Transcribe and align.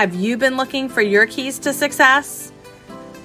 Have 0.00 0.14
you 0.14 0.38
been 0.38 0.56
looking 0.56 0.88
for 0.88 1.02
your 1.02 1.26
keys 1.26 1.58
to 1.58 1.74
success? 1.74 2.52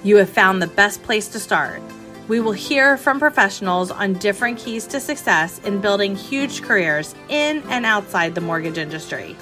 You 0.03 0.17
have 0.17 0.29
found 0.29 0.61
the 0.61 0.67
best 0.67 1.01
place 1.03 1.29
to 1.29 1.39
start. 1.39 1.81
We 2.27 2.41
will 2.41 2.51
hear 2.51 2.97
from 2.97 3.17
professionals 3.17 3.91
on 3.91 4.15
different 4.15 4.59
keys 4.59 4.85
to 4.87 4.99
success 4.99 5.59
in 5.59 5.79
building 5.79 6.17
huge 6.17 6.63
careers 6.63 7.15
in 7.29 7.63
and 7.69 7.85
outside 7.85 8.35
the 8.35 8.41
mortgage 8.41 8.77
industry. 8.77 9.37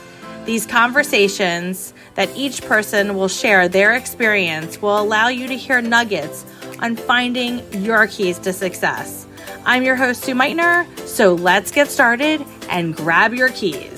These 0.46 0.68
conversations 0.68 1.96
that 2.14 2.30
each 2.36 2.62
person 2.62 3.16
will 3.16 3.30
share 3.30 3.68
their 3.68 3.96
experience 3.96 4.80
will 4.80 5.02
allow 5.02 5.30
you 5.30 5.48
to 5.48 5.58
hear 5.58 5.82
nuggets 5.82 6.46
on 6.82 6.96
finding 6.96 7.64
your 7.84 8.06
keys 8.06 8.38
to 8.46 8.54
success. 8.54 9.26
I'm 9.66 9.82
your 9.82 9.96
host, 9.96 10.22
Sue 10.22 10.36
Meitner, 10.36 10.86
so 11.08 11.34
let's 11.34 11.72
get 11.72 11.90
started 11.90 12.46
and 12.70 12.96
grab 12.96 13.34
your 13.34 13.50
keys. 13.50 13.93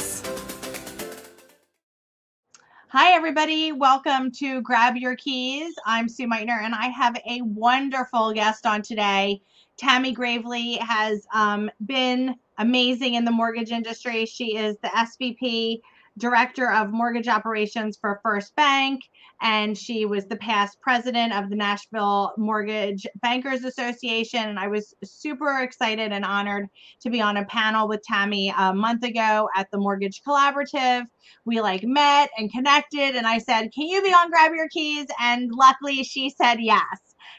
Hi, 2.97 3.11
everybody. 3.11 3.73
Welcome 3.73 4.31
to 4.37 4.61
Grab 4.61 4.95
Your 4.95 5.17
Keys. 5.17 5.73
I'm 5.85 6.07
Sue 6.07 6.29
Meitner, 6.29 6.63
and 6.63 6.73
I 6.73 6.87
have 6.87 7.17
a 7.29 7.41
wonderful 7.41 8.31
guest 8.31 8.65
on 8.65 8.81
today. 8.83 9.41
Tammie 9.75 10.15
Gravlee 10.15 10.79
has 10.79 11.27
um, 11.33 11.69
been 11.85 12.35
amazing 12.57 13.15
in 13.15 13.25
the 13.25 13.33
mortgage 13.33 13.71
industry. 13.71 14.25
She 14.25 14.55
is 14.55 14.77
the 14.81 14.87
SVP 14.87 15.81
director 16.17 16.71
of 16.71 16.93
mortgage 16.93 17.27
operations 17.27 17.97
for 17.97 18.21
FirstBank, 18.25 18.99
and 19.41 19.77
she 19.77 20.05
was 20.05 20.25
the 20.25 20.37
past 20.37 20.79
president 20.81 21.33
of 21.33 21.49
the 21.49 21.55
Nashville 21.55 22.33
Mortgage 22.37 23.05
Bankers 23.21 23.63
Association. 23.63 24.47
And 24.47 24.59
I 24.59 24.67
was 24.67 24.93
super 25.03 25.59
excited 25.59 26.11
and 26.11 26.23
honored 26.23 26.67
to 27.01 27.09
be 27.09 27.21
on 27.21 27.37
a 27.37 27.45
panel 27.45 27.87
with 27.87 28.01
Tammie 28.03 28.53
a 28.57 28.73
month 28.73 29.03
ago 29.03 29.49
at 29.55 29.67
the 29.71 29.77
Mortgage 29.77 30.21
Collaborative. 30.25 31.05
We 31.45 31.61
like 31.61 31.83
met 31.83 32.29
and 32.37 32.51
connected, 32.51 33.15
and 33.15 33.27
I 33.27 33.39
said, 33.39 33.69
Can 33.73 33.87
you 33.87 34.01
be 34.01 34.09
on 34.09 34.29
Grab 34.29 34.51
Your 34.55 34.69
Keys? 34.69 35.07
And 35.21 35.51
luckily, 35.53 36.03
she 36.03 36.29
said 36.29 36.57
yes. 36.59 36.83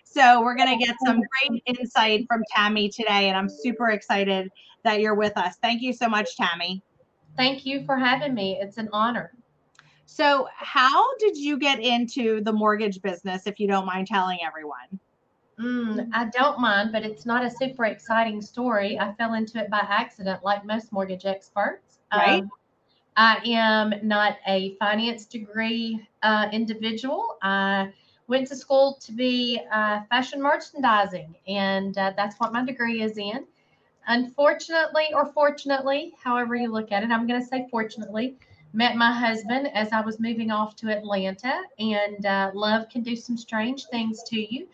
So 0.04 0.42
we're 0.42 0.56
going 0.56 0.78
to 0.78 0.84
get 0.84 0.94
some 1.04 1.20
great 1.48 1.62
insight 1.66 2.24
from 2.28 2.42
Tammie 2.54 2.88
today, 2.88 3.28
and 3.28 3.36
I'm 3.36 3.48
super 3.48 3.90
excited 3.90 4.50
that 4.84 5.00
you're 5.00 5.14
with 5.14 5.36
us. 5.36 5.56
Thank 5.62 5.82
you 5.82 5.92
so 5.92 6.08
much, 6.08 6.36
Tammie. 6.36 6.82
Thank 7.36 7.66
you 7.66 7.84
for 7.84 7.96
having 7.96 8.34
me. 8.34 8.58
It's 8.60 8.78
an 8.78 8.88
honor. 8.92 9.32
So, 10.06 10.48
how 10.56 11.16
did 11.18 11.36
you 11.36 11.58
get 11.58 11.80
into 11.80 12.40
the 12.40 12.52
mortgage 12.52 13.02
business, 13.02 13.46
if 13.46 13.58
you 13.58 13.66
don't 13.66 13.86
mind 13.86 14.06
telling 14.06 14.38
everyone? 14.44 15.00
Mm, 15.58 16.08
I 16.12 16.26
don't 16.26 16.60
mind, 16.60 16.92
but 16.92 17.04
it's 17.04 17.26
not 17.26 17.44
a 17.44 17.50
super 17.50 17.86
exciting 17.86 18.40
story. 18.40 18.98
I 18.98 19.12
fell 19.14 19.34
into 19.34 19.58
it 19.58 19.70
by 19.70 19.84
accident, 19.88 20.44
like 20.44 20.64
most 20.64 20.92
mortgage 20.92 21.24
experts. 21.24 21.98
Right. 22.14 22.42
Um, 22.42 22.50
I 23.16 23.40
am 23.46 23.94
not 24.02 24.36
a 24.46 24.76
finance 24.76 25.24
degree 25.24 26.06
uh, 26.22 26.48
individual. 26.52 27.38
I 27.42 27.92
went 28.28 28.48
to 28.48 28.56
school 28.56 28.98
to 29.00 29.12
be 29.12 29.60
uh, 29.72 30.02
fashion 30.10 30.42
merchandising, 30.42 31.34
and 31.48 31.96
uh, 31.96 32.12
that's 32.16 32.38
what 32.38 32.52
my 32.52 32.64
degree 32.64 33.02
is 33.02 33.16
in. 33.16 33.46
Unfortunately, 34.08 35.06
or 35.14 35.26
fortunately, 35.32 36.14
however 36.22 36.54
you 36.54 36.70
look 36.70 36.92
at 36.92 37.02
it, 37.02 37.10
I'm 37.10 37.26
going 37.26 37.40
to 37.40 37.46
say 37.46 37.66
fortunately, 37.70 38.36
met 38.72 38.96
my 38.96 39.12
husband 39.12 39.70
as 39.74 39.92
I 39.92 40.00
was 40.00 40.20
moving 40.20 40.50
off 40.50 40.76
to 40.76 40.88
Atlanta, 40.88 41.62
and 41.78 42.24
uh, 42.26 42.50
love 42.54 42.88
can 42.88 43.02
do 43.02 43.16
some 43.16 43.36
strange 43.36 43.86
things 43.86 44.22
to 44.24 44.40
you. 44.40 44.66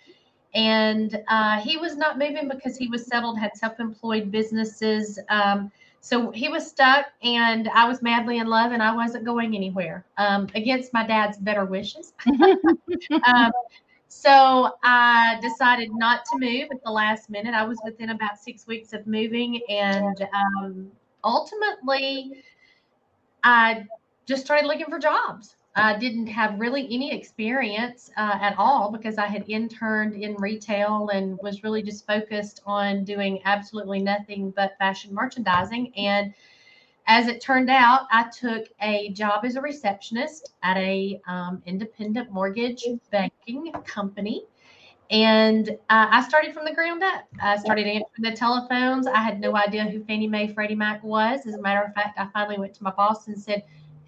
And 0.55 1.23
uh, 1.29 1.61
he 1.61 1.77
was 1.77 1.97
not 1.97 2.19
moving 2.19 2.49
because 2.49 2.77
he 2.77 2.89
was 2.89 3.07
settled, 3.07 3.39
had 3.39 3.57
self 3.57 3.81
employed 3.81 4.31
businesses. 4.31 5.19
Um, 5.29 5.71
so 6.01 6.33
he 6.33 6.49
was 6.49 6.67
stuck, 6.67 7.07
and 7.23 7.69
I 7.69 7.87
was 7.87 8.03
madly 8.03 8.39
in 8.39 8.49
love, 8.49 8.73
and 8.73 8.83
I 8.83 8.95
wasn't 8.95 9.25
going 9.25 9.55
anywhere 9.55 10.05
um, 10.19 10.49
against 10.55 10.93
my 10.93 11.07
dad's 11.07 11.39
better 11.39 11.65
wishes. 11.65 12.13
um, 13.25 13.53
so 14.09 14.73
I 14.83 15.39
decided 15.41 15.91
not 15.95 16.25
to 16.27 16.39
move 16.39 16.69
at 16.71 16.83
the 16.85 16.91
last 16.91 17.31
minute. 17.31 17.55
I 17.55 17.65
was 17.65 17.81
within 17.85 18.11
about 18.11 18.37
six 18.37 18.67
weeks 18.67 18.93
of 18.93 19.07
moving, 19.07 19.61
and 19.69 20.29
um, 20.35 20.91
ultimately, 21.25 22.43
I 23.43 23.87
just 24.27 24.45
started 24.45 24.67
looking 24.67 24.87
for 24.87 24.99
jobs. 24.99 25.57
I 25.75 25.97
didn't 25.97 26.27
have 26.27 26.61
really 26.61 26.87
any 26.93 27.15
experience 27.15 28.11
uh, 28.19 28.39
at 28.41 28.57
all 28.59 28.93
because 28.93 29.17
I 29.17 29.27
had 29.27 29.45
interned 29.49 30.15
in 30.15 30.35
retail 30.37 31.09
and 31.15 31.39
was 31.43 31.63
really 31.63 31.83
just 31.83 32.07
focused 32.07 32.61
on 32.67 33.05
doing 33.05 33.41
absolutely 33.47 34.03
nothing 34.03 34.51
but 34.51 34.77
fashion 34.79 35.15
merchandising. 35.15 35.93
And 35.97 36.35
as 37.07 37.27
it 37.27 37.41
turned 37.41 37.71
out, 37.71 38.07
I 38.13 38.29
took 38.39 38.69
a 38.83 39.11
job 39.11 39.45
as 39.45 39.57
a 39.57 39.63
receptionist 39.63 40.53
at 40.63 40.77
a 40.77 41.21
um, 41.27 41.63
independent 41.65 42.31
mortgage 42.31 42.85
banking 43.11 43.73
company, 43.87 44.45
and 45.13 45.69
uh, 45.91 46.07
I 46.11 46.27
started 46.27 46.55
from 46.55 46.65
the 46.65 46.73
ground 46.73 47.03
up. 47.03 47.25
I 47.41 47.59
started 47.59 47.87
answering 47.87 48.07
the 48.19 48.33
telephones. 48.33 49.07
I 49.07 49.19
had 49.19 49.41
no 49.41 49.55
idea 49.55 49.85
who 49.85 50.03
Fannie 50.05 50.27
Mae, 50.27 50.53
Freddie 50.53 50.75
Mac 50.75 51.05
was. 51.05 51.47
As 51.47 51.55
a 51.55 51.61
matter 51.61 51.83
of 51.83 51.93
fact, 51.93 52.19
I 52.19 52.27
finally 52.33 52.59
went 52.59 52.73
to 52.75 52.83
my 52.83 52.93
boss 52.93 53.29
and 53.29 53.39
said, 53.39 53.63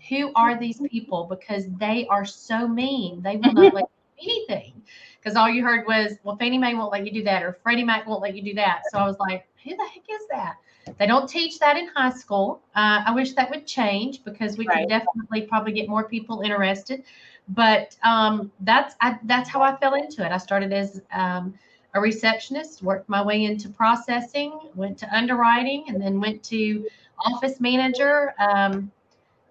"Who 0.08 0.32
are 0.34 0.58
these 0.58 0.80
people? 0.88 1.24
Because 1.24 1.66
they 1.78 2.06
are 2.08 2.24
so 2.24 2.66
mean. 2.66 3.20
They 3.20 3.36
will 3.36 3.52
not 3.52 3.74
let 3.74 3.84
you 4.18 4.28
do 4.28 4.32
anything." 4.32 4.82
Because 5.20 5.36
all 5.36 5.48
you 5.48 5.62
heard 5.62 5.86
was, 5.86 6.16
"Well, 6.24 6.36
Fannie 6.36 6.58
Mae 6.58 6.74
won't 6.74 6.90
let 6.90 7.04
you 7.04 7.12
do 7.12 7.22
that," 7.24 7.42
or 7.42 7.58
"Freddie 7.62 7.84
Mac 7.84 8.06
won't 8.06 8.22
let 8.22 8.34
you 8.34 8.42
do 8.42 8.54
that." 8.54 8.82
So 8.90 8.98
I 8.98 9.04
was 9.04 9.18
like, 9.18 9.46
"Who 9.62 9.76
the 9.76 9.84
heck 9.84 10.04
is 10.08 10.26
that?" 10.30 10.56
They 10.98 11.06
don't 11.06 11.28
teach 11.28 11.58
that 11.58 11.76
in 11.76 11.88
high 11.88 12.10
school. 12.10 12.62
Uh, 12.74 13.02
I 13.06 13.14
wish 13.14 13.32
that 13.34 13.50
would 13.50 13.66
change 13.66 14.24
because 14.24 14.56
we 14.56 14.66
right. 14.66 14.80
could 14.80 14.88
definitely 14.88 15.42
probably 15.42 15.72
get 15.72 15.88
more 15.88 16.08
people 16.08 16.40
interested. 16.40 17.04
But 17.48 17.96
um, 18.04 18.50
that's 18.60 18.94
I, 19.00 19.18
that's 19.24 19.48
how 19.48 19.62
I 19.62 19.76
fell 19.76 19.94
into 19.94 20.24
it. 20.24 20.32
I 20.32 20.38
started 20.38 20.72
as 20.72 21.02
um, 21.12 21.54
a 21.94 22.00
receptionist, 22.00 22.82
worked 22.82 23.08
my 23.08 23.22
way 23.22 23.44
into 23.44 23.68
processing, 23.68 24.58
went 24.74 24.98
to 24.98 25.14
underwriting, 25.14 25.84
and 25.88 26.00
then 26.00 26.20
went 26.20 26.42
to 26.44 26.86
office 27.26 27.60
manager. 27.60 28.34
Um, 28.38 28.90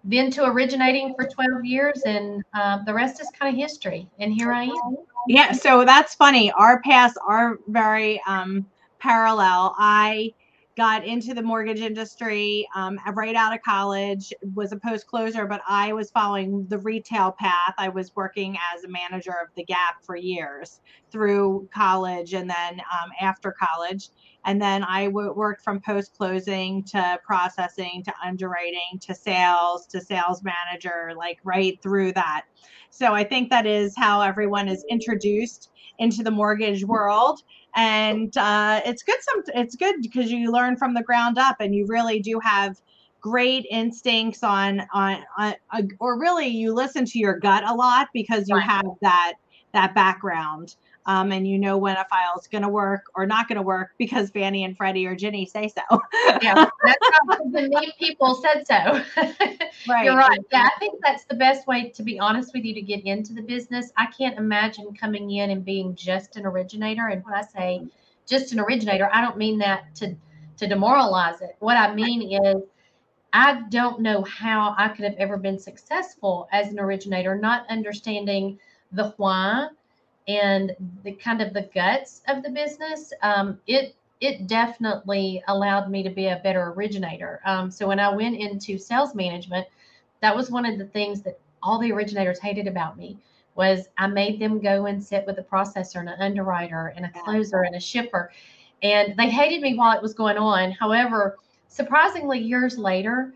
then 0.04 0.30
to 0.31 0.46
originating 0.46 1.14
for 1.16 1.26
12 1.26 1.64
years 1.64 2.02
and 2.06 2.44
uh, 2.54 2.84
the 2.84 2.94
rest 2.94 3.22
is 3.22 3.30
kind 3.40 3.54
of 3.54 3.59
history 3.59 4.08
and 4.20 4.34
here 4.34 4.52
i 4.52 4.64
am 4.64 4.98
yeah 5.28 5.52
so 5.52 5.86
that's 5.86 6.14
funny 6.14 6.52
our 6.54 6.81
paths 6.81 7.16
are 7.25 7.58
very 7.68 8.22
um, 8.28 8.66
parallel 9.00 9.74
i 9.78 10.34
got 10.76 11.06
into 11.06 11.34
the 11.34 11.42
mortgage 11.42 11.82
industry 11.82 12.68
um, 12.76 13.00
right 13.14 13.36
out 13.36 13.54
of 13.54 13.62
college 13.62 14.34
was 14.56 14.72
a 14.72 14.78
post 14.78 15.08
closer 15.08 15.46
but 15.46 15.62
i 15.68 15.94
was 15.94 16.12
following 16.12 16.66
the 16.70 16.80
retail 16.80 17.32
path. 17.32 17.74
I 17.78 17.90
was 17.90 18.16
working 18.16 18.58
as 18.74 18.84
a 18.84 18.88
manager 18.88 19.32
of 19.32 19.50
the 19.56 19.64
gap 19.64 20.04
for 20.04 20.16
years 20.16 20.82
through 21.12 21.68
college 21.74 22.34
and 22.34 22.50
then 22.50 22.80
um, 22.80 23.12
after 23.20 23.52
college. 23.52 24.10
And 24.46 24.62
then 24.62 24.84
I 24.84 25.06
w- 25.06 25.34
worked 25.34 25.64
from 25.64 25.80
post 25.80 26.14
closing 26.18 26.84
to 26.86 27.20
processing 27.26 28.04
to 28.06 28.14
underwriting 28.24 29.00
to 29.02 29.16
sales 29.16 29.88
to 29.88 30.02
sales 30.02 30.44
manager 30.44 31.14
like 31.18 31.40
right 31.44 31.82
through 31.82 32.14
that. 32.14 32.44
So 32.90 33.14
i 33.14 33.24
think 33.24 33.50
that 33.50 33.66
is 33.66 33.94
how 33.98 34.22
everyone 34.22 34.68
is 34.68 34.86
introduced 34.90 35.70
into 36.00 36.24
the 36.24 36.32
mortgage 36.32 36.84
world 36.84 37.40
and 37.76 38.36
uh, 38.38 38.82
it's 38.86 39.04
good 39.04 39.20
some 39.22 39.44
it's 39.56 39.76
good 39.76 39.96
because 40.02 40.32
you 40.32 40.52
learn 40.52 40.78
from 40.78 40.94
the 40.94 41.04
ground 41.04 41.38
up 41.38 41.58
and 41.60 41.74
you 41.74 41.86
really 41.88 42.20
do 42.20 42.40
have 42.40 42.80
great 43.22 43.66
instincts 43.70 44.44
on 44.44 44.82
on, 44.94 45.24
on 45.38 45.56
uh, 45.72 45.82
or 46.00 46.20
really 46.20 46.48
you 46.48 46.74
listen 46.74 47.06
to 47.06 47.20
your 47.20 47.40
gut 47.40 47.64
a 47.68 47.74
lot 47.74 48.10
because 48.14 48.48
you 48.48 48.56
right. 48.56 48.70
have 48.70 48.86
that 49.02 49.34
that 49.74 49.96
background 49.96 50.76
um, 51.06 51.31
and 51.31 51.47
you 51.47 51.58
know 51.59 51.78
when 51.78 51.97
a 51.97 52.06
file 52.06 52.40
is 52.40 52.47
going 52.47 52.62
to 52.62 52.69
work 52.69 53.06
or 53.16 53.25
not 53.25 53.47
going 53.47 53.58
to 53.58 53.62
work 53.62 53.91
because 53.97 54.30
Fannie 54.30 54.64
and 54.64 54.78
Freddie 54.78 55.06
or 55.06 55.16
Ginnie 55.16 55.46
say 55.46 55.68
so. 55.68 55.81
yeah, 56.41 56.53
that's 56.84 57.09
how 57.12 57.36
the 57.38 57.69
main 57.69 57.91
people 58.00 58.36
said 58.36 58.66
so. 58.66 59.03
right. 59.90 60.06
You're 60.06 60.18
right. 60.18 60.40
Yeah, 60.52 60.69
I 60.74 60.80
think 60.80 61.00
that's 61.03 61.25
the 61.25 61.36
best 61.36 61.68
way, 61.68 61.90
to 61.90 62.03
be 62.03 62.19
honest 62.19 62.53
with 62.53 62.63
you, 62.63 62.74
to 62.74 62.81
get 62.81 63.03
into 63.06 63.34
the 63.34 63.42
business. 63.42 63.92
I 63.98 64.07
can't 64.07 64.38
imagine 64.38 64.94
coming 64.95 65.31
in 65.31 65.50
and 65.50 65.66
being 65.66 65.95
just 65.95 66.38
an 66.38 66.45
originator. 66.45 67.07
And 67.07 67.24
when 67.25 67.33
I 67.33 67.42
say 67.42 67.86
just 68.25 68.54
an 68.54 68.60
originator, 68.60 69.10
I 69.12 69.22
don't 69.22 69.38
mean 69.38 69.57
that 69.60 69.94
to 69.95 70.16
to 70.57 70.68
demoralize 70.68 71.42
it. 71.42 71.56
What 71.60 71.78
I 71.78 71.94
mean 71.94 72.31
is 72.31 72.63
I 73.33 73.63
don't 73.69 74.01
know 74.01 74.24
how 74.24 74.75
I 74.78 74.89
could 74.89 75.06
have 75.06 75.16
ever 75.16 75.38
been 75.38 75.57
successful 75.57 76.48
as 76.51 76.68
an 76.68 76.80
originator, 76.80 77.36
not 77.36 77.66
understanding 77.69 78.60
the 78.92 79.13
why 79.18 79.69
and 80.28 80.75
the 81.04 81.14
kind 81.14 81.42
of 81.42 81.54
the 81.54 81.70
guts 81.74 82.22
of 82.28 82.44
the 82.44 82.50
business, 82.50 83.14
um, 83.22 83.60
it 83.68 83.96
it 84.22 84.48
definitely 84.48 85.44
allowed 85.50 85.90
me 85.90 86.02
to 86.02 86.10
be 86.10 86.28
a 86.28 86.40
better 86.44 86.72
originator. 86.72 87.42
Um, 87.46 87.70
so 87.70 87.88
when 87.88 88.00
I 88.00 88.08
went 88.08 88.38
into 88.38 88.78
sales 88.78 89.14
management, 89.14 89.68
that 90.22 90.34
was 90.34 90.50
one 90.50 90.66
of 90.66 90.78
the 90.78 90.86
things 90.86 91.22
that 91.24 91.38
all 91.62 91.78
the 91.78 91.92
originators 91.92 92.40
hated 92.40 92.68
about 92.68 92.98
me 92.98 93.18
was 93.56 93.90
I 93.98 94.08
made 94.08 94.40
them 94.40 94.60
go 94.60 94.86
and 94.86 95.04
sit 95.04 95.25
with 95.25 95.40
a 95.40 95.44
processor 95.44 96.00
and 96.00 96.10
an 96.10 96.22
underwriter 96.22 96.94
and 96.96 97.06
a 97.06 97.12
closer 97.24 97.64
and 97.64 97.76
a 97.76 97.80
shipper. 97.80 98.31
And 98.81 99.16
they 99.18 99.30
hated 99.30 99.62
me 99.62 99.76
while 99.76 99.96
it 99.96 100.02
was 100.02 100.14
going 100.14 100.38
on. 100.38 100.72
However, 100.72 101.38
surprisingly, 101.68 102.40
years 102.40 102.78
later, 102.78 103.34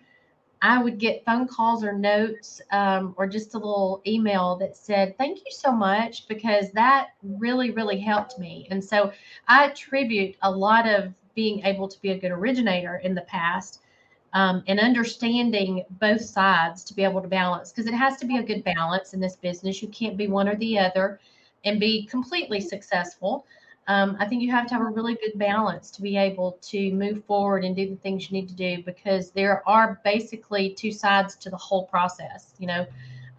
I 0.62 0.82
would 0.82 0.98
get 0.98 1.24
phone 1.24 1.48
calls 1.48 1.84
or 1.84 1.94
notes 1.94 2.62
um, 2.72 3.14
or 3.18 3.28
just 3.28 3.54
a 3.54 3.58
little 3.58 4.02
email 4.08 4.56
that 4.58 4.76
said, 4.76 5.18
Thank 5.18 5.40
you 5.40 5.52
so 5.52 5.72
much, 5.72 6.28
because 6.28 6.72
that 6.72 7.10
really, 7.24 7.72
really 7.72 8.00
helped 8.00 8.40
me. 8.40 8.68
And 8.72 8.84
so 8.84 9.12
I 9.48 9.66
attribute 9.66 10.36
a 10.42 10.52
lot 10.52 10.88
of 10.88 11.14
being 11.36 11.64
able 11.66 11.88
to 11.88 12.02
be 12.02 12.12
a 12.12 12.18
good 12.18 12.32
originator 12.32 12.98
in 12.98 13.14
the 13.14 13.22
past 13.22 13.82
um, 14.34 14.64
and 14.68 14.80
understanding 14.80 15.84
both 16.00 16.22
sides 16.22 16.84
to 16.86 16.94
be 16.94 17.04
able 17.04 17.22
to 17.22 17.28
balance, 17.28 17.72
because 17.72 17.88
it 17.88 17.94
has 17.94 18.18
to 18.18 18.26
be 18.26 18.38
a 18.38 18.44
good 18.44 18.64
balance 18.64 19.14
in 19.14 19.20
this 19.20 19.36
business. 19.36 19.82
You 19.82 19.88
can't 19.90 20.18
be 20.18 20.28
one 20.28 20.48
or 20.48 20.56
the 20.56 20.80
other 20.80 21.20
and 21.66 21.80
be 21.80 22.06
completely 22.06 22.62
successful 22.62 23.46
um, 23.88 24.18
I 24.20 24.26
think 24.26 24.42
you 24.42 24.52
have 24.52 24.68
to 24.68 24.74
have 24.74 24.84
a 24.84 24.90
really 24.90 25.16
good 25.16 25.38
balance 25.38 25.90
to 25.92 26.02
be 26.02 26.18
able 26.18 26.60
to 26.64 26.92
move 26.92 27.24
forward 27.24 27.64
and 27.64 27.76
do 27.76 27.90
the 27.90 27.96
things 27.96 28.30
you 28.30 28.40
need 28.40 28.50
to 28.50 28.56
do 28.56 28.84
because 28.84 29.32
there 29.32 29.68
are 29.68 30.02
basically 30.04 30.72
two 30.72 30.92
sides 30.92 31.36
to 31.38 31.50
the 31.50 31.58
whole 31.58 31.86
process. 31.86 32.54
You 32.60 32.68
know, 32.68 32.86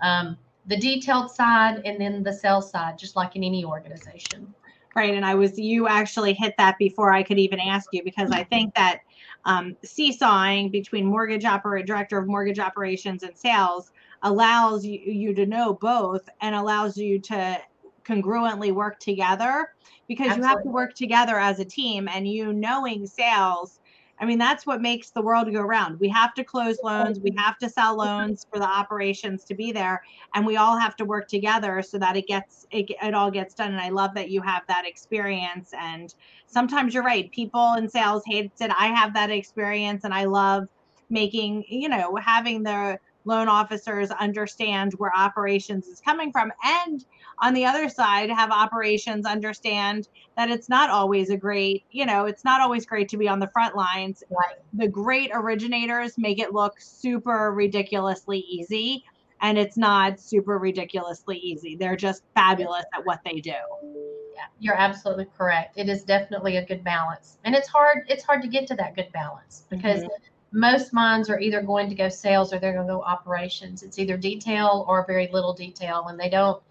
um, 0.00 0.38
the 0.66 0.76
detailed 0.76 1.30
side 1.30 1.82
and 1.84 2.00
then 2.00 2.22
the 2.22 2.32
sales 2.32 2.70
side, 2.70 2.98
just 2.98 3.14
like 3.14 3.36
in 3.36 3.44
any 3.44 3.64
organization. 3.64 4.54
Right. 4.96 5.14
And 5.14 5.24
I 5.24 5.34
was, 5.34 5.58
you 5.58 5.86
actually 5.86 6.32
hit 6.32 6.54
that 6.56 6.76
before 6.78 7.12
I 7.12 7.22
could 7.22 7.38
even 7.38 7.60
ask 7.60 7.90
you 7.92 8.02
because 8.02 8.30
I 8.30 8.42
think 8.44 8.74
that 8.74 9.00
um, 9.44 9.76
seesawing 9.84 10.70
between 10.70 11.06
mortgage 11.06 11.44
operator, 11.44 11.86
director 11.86 12.18
of 12.18 12.26
mortgage 12.26 12.58
operations 12.58 13.22
and 13.22 13.36
sales 13.36 13.92
allows 14.22 14.84
you, 14.84 14.98
you 14.98 15.34
to 15.34 15.46
know 15.46 15.74
both 15.74 16.28
and 16.40 16.54
allows 16.54 16.96
you 16.96 17.20
to 17.20 17.60
congruently 18.08 18.72
work 18.72 18.98
together 18.98 19.68
because 20.08 20.28
Absolutely. 20.28 20.42
you 20.42 20.48
have 20.48 20.62
to 20.62 20.70
work 20.70 20.94
together 20.94 21.38
as 21.38 21.60
a 21.60 21.64
team 21.64 22.08
and 22.08 22.26
you 22.26 22.52
knowing 22.52 23.06
sales 23.06 23.80
I 24.20 24.24
mean, 24.26 24.38
that's 24.38 24.66
what 24.66 24.80
makes 24.80 25.10
the 25.10 25.22
world 25.22 25.52
go 25.52 25.60
round. 25.62 26.00
We 26.00 26.08
have 26.08 26.34
to 26.34 26.44
close 26.44 26.78
loans, 26.82 27.20
we 27.20 27.32
have 27.36 27.56
to 27.58 27.70
sell 27.70 27.96
loans 27.96 28.46
for 28.50 28.58
the 28.58 28.66
operations 28.66 29.44
to 29.44 29.54
be 29.54 29.70
there, 29.70 30.02
and 30.34 30.44
we 30.44 30.56
all 30.56 30.76
have 30.76 30.96
to 30.96 31.04
work 31.04 31.28
together 31.28 31.82
so 31.82 31.98
that 31.98 32.16
it 32.16 32.26
gets 32.26 32.66
it, 32.70 32.90
it 33.02 33.14
all 33.14 33.30
gets 33.30 33.54
done. 33.54 33.72
And 33.72 33.80
I 33.80 33.90
love 33.90 34.14
that 34.14 34.30
you 34.30 34.42
have 34.42 34.62
that 34.68 34.86
experience. 34.86 35.72
And 35.72 36.12
sometimes 36.46 36.94
you're 36.94 37.04
right, 37.04 37.30
people 37.30 37.74
in 37.74 37.88
sales 37.88 38.22
hate 38.26 38.50
it. 38.60 38.72
I 38.76 38.88
have 38.88 39.14
that 39.14 39.30
experience, 39.30 40.04
and 40.04 40.12
I 40.12 40.24
love 40.24 40.64
making 41.10 41.64
you 41.68 41.88
know 41.88 42.16
having 42.16 42.62
the 42.62 42.98
loan 43.24 43.48
officers 43.48 44.10
understand 44.10 44.92
where 44.94 45.12
operations 45.16 45.86
is 45.86 46.00
coming 46.00 46.32
from 46.32 46.52
and 46.64 47.04
on 47.40 47.54
the 47.54 47.64
other 47.64 47.88
side 47.88 48.30
have 48.30 48.50
operations 48.50 49.26
understand 49.26 50.08
that 50.36 50.50
it's 50.50 50.68
not 50.68 50.90
always 50.90 51.30
a 51.30 51.36
great 51.36 51.84
you 51.90 52.06
know 52.06 52.26
it's 52.26 52.44
not 52.44 52.60
always 52.60 52.86
great 52.86 53.08
to 53.08 53.16
be 53.16 53.28
on 53.28 53.38
the 53.38 53.48
front 53.48 53.76
lines. 53.76 54.22
Right. 54.30 54.56
the 54.72 54.88
great 54.88 55.30
originators 55.32 56.16
make 56.16 56.38
it 56.38 56.52
look 56.52 56.80
super 56.80 57.52
ridiculously 57.52 58.38
easy 58.40 59.04
and 59.40 59.56
it's 59.56 59.76
not 59.76 60.18
super 60.18 60.58
ridiculously 60.58 61.38
easy. 61.38 61.76
They're 61.76 61.96
just 61.96 62.24
fabulous 62.34 62.84
at 62.92 63.06
what 63.06 63.20
they 63.24 63.40
do. 63.40 63.50
Yeah 63.52 64.46
you're 64.60 64.76
absolutely 64.76 65.26
correct. 65.36 65.76
It 65.76 65.88
is 65.88 66.02
definitely 66.04 66.56
a 66.56 66.64
good 66.64 66.82
balance 66.82 67.38
and 67.44 67.54
it's 67.54 67.68
hard 67.68 68.04
it's 68.08 68.24
hard 68.24 68.42
to 68.42 68.48
get 68.48 68.66
to 68.68 68.74
that 68.76 68.94
good 68.94 69.10
balance 69.12 69.64
because 69.70 70.00
mm-hmm 70.00 70.27
most 70.50 70.92
minds 70.92 71.28
are 71.28 71.40
either 71.40 71.60
going 71.60 71.88
to 71.88 71.94
go 71.94 72.08
sales 72.08 72.52
or 72.52 72.58
they're 72.58 72.72
going 72.72 72.86
to 72.86 72.92
go 72.92 73.02
operations. 73.02 73.82
It's 73.82 73.98
either 73.98 74.16
detail 74.16 74.84
or 74.88 75.04
very 75.06 75.28
little 75.32 75.52
detail, 75.52 76.06
and 76.08 76.18
they 76.18 76.30
don't 76.30 76.62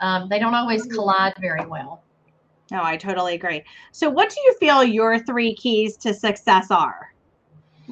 um, 0.00 0.28
they 0.28 0.38
don't 0.38 0.54
always 0.54 0.84
collide 0.84 1.34
very 1.40 1.66
well. 1.66 2.02
No, 2.70 2.82
I 2.82 2.96
totally 2.96 3.34
agree. 3.34 3.64
So, 3.92 4.10
what 4.10 4.30
do 4.30 4.36
you 4.42 4.54
feel 4.60 4.84
your 4.84 5.18
three 5.18 5.54
keys 5.54 5.96
to 5.98 6.14
success 6.14 6.70
are? 6.70 7.12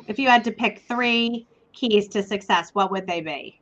If 0.06 0.18
you 0.18 0.28
had 0.28 0.44
to 0.44 0.52
pick 0.52 0.82
three 0.86 1.46
keys 1.72 2.08
to 2.08 2.22
success, 2.22 2.70
what 2.74 2.90
would 2.90 3.06
they 3.06 3.20
be? 3.20 3.60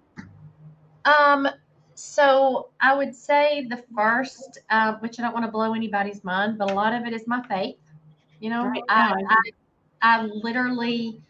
Um, 1.04 1.48
so 1.94 2.70
I 2.80 2.94
would 2.94 3.14
say 3.14 3.66
the 3.68 3.82
first, 3.94 4.58
uh, 4.70 4.94
which 4.98 5.20
I 5.20 5.22
don't 5.22 5.32
want 5.32 5.44
to 5.44 5.52
blow 5.52 5.74
anybody's 5.74 6.24
mind, 6.24 6.58
but 6.58 6.70
a 6.70 6.74
lot 6.74 6.92
of 6.92 7.06
it 7.06 7.12
is 7.12 7.26
my 7.26 7.46
faith. 7.46 7.76
You 8.40 8.50
know, 8.50 8.66
right. 8.66 8.82
I, 8.88 9.14
I, 9.30 9.40
I 10.02 10.22
literally 10.22 11.22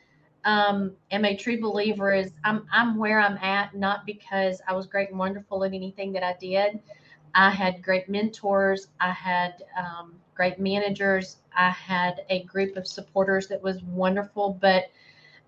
um, 0.44 0.92
am 1.10 1.24
a 1.24 1.36
true 1.36 1.60
believer 1.60 2.12
is 2.12 2.32
I'm 2.44 2.66
I'm 2.72 2.96
where 2.96 3.20
I'm 3.20 3.36
at 3.38 3.74
not 3.74 4.04
because 4.06 4.60
I 4.68 4.74
was 4.74 4.86
great 4.86 5.10
and 5.10 5.18
wonderful 5.18 5.64
at 5.64 5.72
anything 5.72 6.12
that 6.12 6.22
I 6.22 6.34
did. 6.38 6.80
I 7.34 7.50
had 7.50 7.82
great 7.82 8.08
mentors. 8.08 8.88
I 9.00 9.10
had 9.10 9.64
um, 9.76 10.14
great 10.34 10.58
managers. 10.60 11.38
I 11.56 11.70
had 11.70 12.24
a 12.30 12.44
group 12.44 12.76
of 12.76 12.86
supporters 12.86 13.48
that 13.48 13.62
was 13.62 13.82
wonderful. 13.82 14.58
But 14.60 14.84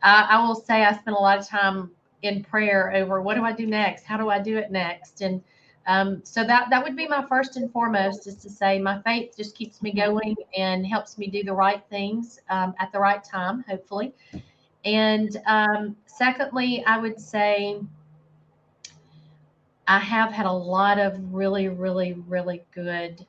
I, 0.02 0.26
I 0.30 0.46
will 0.46 0.54
say 0.54 0.84
I 0.84 0.92
spent 0.92 1.16
a 1.16 1.20
lot 1.20 1.38
of 1.38 1.46
time 1.46 1.90
in 2.22 2.42
prayer 2.42 2.92
over 2.94 3.20
what 3.20 3.34
do 3.34 3.44
I 3.44 3.52
do 3.52 3.66
next? 3.66 4.04
How 4.04 4.16
do 4.16 4.30
I 4.30 4.40
do 4.40 4.56
it 4.56 4.70
next? 4.70 5.20
And 5.20 5.42
um, 5.86 6.20
so 6.24 6.42
that 6.44 6.68
that 6.70 6.82
would 6.82 6.96
be 6.96 7.06
my 7.06 7.24
first 7.28 7.56
and 7.56 7.70
foremost 7.70 8.26
is 8.26 8.36
to 8.36 8.50
say 8.50 8.78
my 8.80 9.00
faith 9.02 9.34
just 9.36 9.54
keeps 9.54 9.82
me 9.82 9.92
going 9.92 10.34
and 10.56 10.84
helps 10.84 11.16
me 11.16 11.28
do 11.28 11.44
the 11.44 11.52
right 11.52 11.82
things 11.88 12.40
um, 12.50 12.74
at 12.80 12.90
the 12.92 12.98
right 12.98 13.22
time, 13.22 13.64
hopefully. 13.68 14.12
And 14.86 15.36
um, 15.46 15.96
secondly, 16.06 16.82
I 16.86 16.96
would 16.96 17.20
say 17.20 17.80
I 19.88 19.98
have 19.98 20.32
had 20.32 20.46
a 20.46 20.52
lot 20.52 20.98
of 20.98 21.34
really, 21.34 21.68
really, 21.68 22.12
really 22.28 22.64
good 22.72 23.26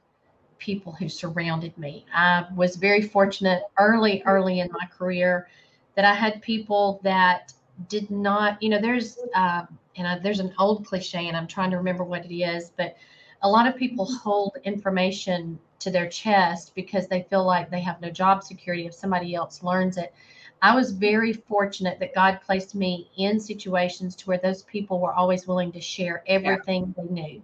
people 0.59 0.91
who 0.91 1.09
surrounded 1.09 1.75
me. 1.77 2.05
I 2.13 2.45
was 2.55 2.75
very 2.75 3.01
fortunate 3.01 3.63
early, 3.79 4.23
early 4.25 4.59
in 4.59 4.69
my 4.71 4.85
career 4.85 5.49
that 5.95 6.05
I 6.05 6.13
had 6.13 6.41
people 6.43 6.99
that 7.03 7.53
did 7.89 8.11
not, 8.11 8.61
you 8.61 8.69
know, 8.69 8.79
there's, 8.79 9.17
uh, 9.35 9.65
and 9.95 10.07
I, 10.07 10.19
there's 10.19 10.39
an 10.39 10.53
old 10.59 10.85
cliche, 10.85 11.27
and 11.27 11.35
I'm 11.35 11.47
trying 11.47 11.71
to 11.71 11.77
remember 11.77 12.03
what 12.03 12.23
it 12.23 12.35
is, 12.35 12.71
but 12.77 12.95
a 13.41 13.49
lot 13.49 13.67
of 13.67 13.75
people 13.75 14.05
hold 14.05 14.57
information 14.63 15.59
to 15.79 15.91
their 15.91 16.07
chest 16.07 16.73
because 16.75 17.07
they 17.07 17.23
feel 17.29 17.45
like 17.45 17.69
they 17.69 17.81
have 17.81 17.99
no 18.01 18.09
job 18.09 18.43
security 18.43 18.85
if 18.85 18.93
somebody 18.93 19.35
else 19.35 19.63
learns 19.63 19.97
it. 19.97 20.13
I 20.61 20.75
was 20.75 20.91
very 20.91 21.33
fortunate 21.33 21.99
that 21.99 22.15
God 22.15 22.39
placed 22.45 22.73
me 22.73 23.09
in 23.17 23.39
situations 23.39 24.15
to 24.17 24.27
where 24.27 24.39
those 24.39 24.63
people 24.63 24.99
were 24.99 25.13
always 25.13 25.47
willing 25.47 25.71
to 25.73 25.81
share 25.81 26.23
everything 26.27 26.93
yeah. 26.97 27.03
they 27.03 27.09
knew. 27.13 27.41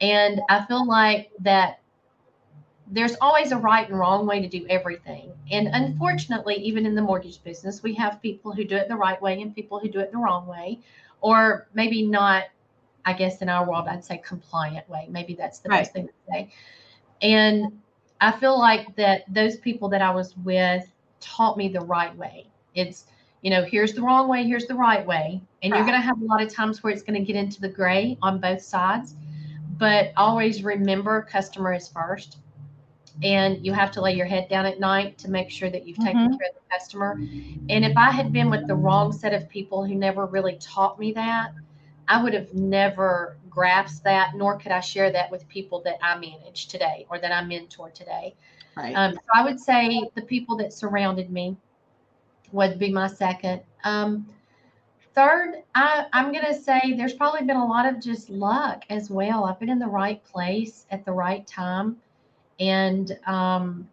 And 0.00 0.40
I 0.48 0.64
feel 0.64 0.86
like 0.86 1.30
that 1.40 1.80
there's 2.90 3.16
always 3.20 3.52
a 3.52 3.56
right 3.56 3.88
and 3.88 3.98
wrong 3.98 4.26
way 4.26 4.40
to 4.40 4.48
do 4.48 4.66
everything. 4.68 5.32
And 5.50 5.68
unfortunately, 5.68 6.56
even 6.56 6.84
in 6.84 6.94
the 6.94 7.02
mortgage 7.02 7.42
business, 7.42 7.82
we 7.82 7.94
have 7.94 8.20
people 8.20 8.52
who 8.52 8.64
do 8.64 8.76
it 8.76 8.88
the 8.88 8.96
right 8.96 9.20
way 9.20 9.40
and 9.40 9.54
people 9.54 9.78
who 9.78 9.88
do 9.88 10.00
it 10.00 10.12
the 10.12 10.18
wrong 10.18 10.46
way, 10.46 10.80
or 11.20 11.68
maybe 11.72 12.02
not, 12.02 12.44
I 13.04 13.12
guess 13.14 13.40
in 13.40 13.48
our 13.48 13.68
world, 13.68 13.86
I'd 13.88 14.04
say 14.04 14.18
compliant 14.18 14.88
way. 14.88 15.06
Maybe 15.10 15.34
that's 15.34 15.60
the 15.60 15.68
right. 15.68 15.80
best 15.80 15.92
thing 15.92 16.08
to 16.08 16.12
say. 16.30 16.52
And 17.22 17.80
I 18.20 18.32
feel 18.32 18.58
like 18.58 18.94
that 18.96 19.22
those 19.32 19.56
people 19.56 19.88
that 19.90 20.02
I 20.02 20.10
was 20.10 20.36
with 20.38 20.91
taught 21.22 21.56
me 21.56 21.68
the 21.68 21.80
right 21.80 22.14
way. 22.16 22.46
It's, 22.74 23.06
you 23.40 23.50
know, 23.50 23.64
here's 23.64 23.94
the 23.94 24.02
wrong 24.02 24.28
way, 24.28 24.44
here's 24.44 24.66
the 24.66 24.74
right 24.74 25.06
way. 25.06 25.40
And 25.62 25.72
right. 25.72 25.78
you're 25.78 25.86
going 25.86 25.98
to 25.98 26.06
have 26.06 26.20
a 26.20 26.24
lot 26.24 26.42
of 26.42 26.52
times 26.52 26.82
where 26.82 26.92
it's 26.92 27.02
going 27.02 27.18
to 27.18 27.24
get 27.24 27.36
into 27.36 27.60
the 27.60 27.68
gray 27.68 28.18
on 28.22 28.38
both 28.40 28.62
sides. 28.62 29.14
But 29.78 30.12
always 30.16 30.62
remember 30.62 31.22
customer 31.22 31.72
is 31.72 31.88
first. 31.88 32.38
And 33.22 33.64
you 33.64 33.72
have 33.72 33.90
to 33.92 34.00
lay 34.00 34.14
your 34.14 34.26
head 34.26 34.48
down 34.48 34.66
at 34.66 34.80
night 34.80 35.18
to 35.18 35.30
make 35.30 35.50
sure 35.50 35.70
that 35.70 35.86
you've 35.86 35.98
taken 35.98 36.20
mm-hmm. 36.20 36.36
care 36.36 36.48
of 36.48 36.54
the 36.54 36.78
customer. 36.78 37.12
And 37.68 37.84
if 37.84 37.96
I 37.96 38.10
had 38.10 38.32
been 38.32 38.50
with 38.50 38.66
the 38.66 38.74
wrong 38.74 39.12
set 39.12 39.34
of 39.34 39.48
people 39.48 39.84
who 39.84 39.94
never 39.94 40.26
really 40.26 40.56
taught 40.60 40.98
me 40.98 41.12
that, 41.12 41.52
I 42.08 42.22
would 42.22 42.34
have 42.34 42.52
never 42.54 43.36
grasped 43.48 44.04
that, 44.04 44.34
nor 44.34 44.58
could 44.58 44.72
I 44.72 44.80
share 44.80 45.12
that 45.12 45.30
with 45.30 45.46
people 45.48 45.82
that 45.82 45.98
I 46.02 46.18
manage 46.18 46.68
today 46.68 47.06
or 47.10 47.18
that 47.18 47.32
I 47.32 47.44
mentor 47.44 47.90
today. 47.90 48.34
Right. 48.76 48.94
Um, 48.94 49.14
so 49.14 49.20
I 49.34 49.44
would 49.44 49.60
say 49.60 50.08
the 50.14 50.22
people 50.22 50.56
that 50.56 50.72
surrounded 50.72 51.30
me 51.30 51.56
would 52.52 52.78
be 52.78 52.90
my 52.92 53.06
second. 53.06 53.62
Um, 53.84 54.26
third, 55.14 55.62
I, 55.74 56.06
I'm 56.12 56.32
going 56.32 56.44
to 56.44 56.54
say 56.54 56.94
there's 56.96 57.12
probably 57.12 57.46
been 57.46 57.56
a 57.56 57.66
lot 57.66 57.86
of 57.86 58.00
just 58.00 58.30
luck 58.30 58.84
as 58.90 59.10
well. 59.10 59.44
I've 59.44 59.60
been 59.60 59.68
in 59.68 59.78
the 59.78 59.86
right 59.86 60.22
place 60.24 60.86
at 60.90 61.04
the 61.04 61.12
right 61.12 61.46
time. 61.46 61.96
And 62.60 63.18
um, 63.26 63.88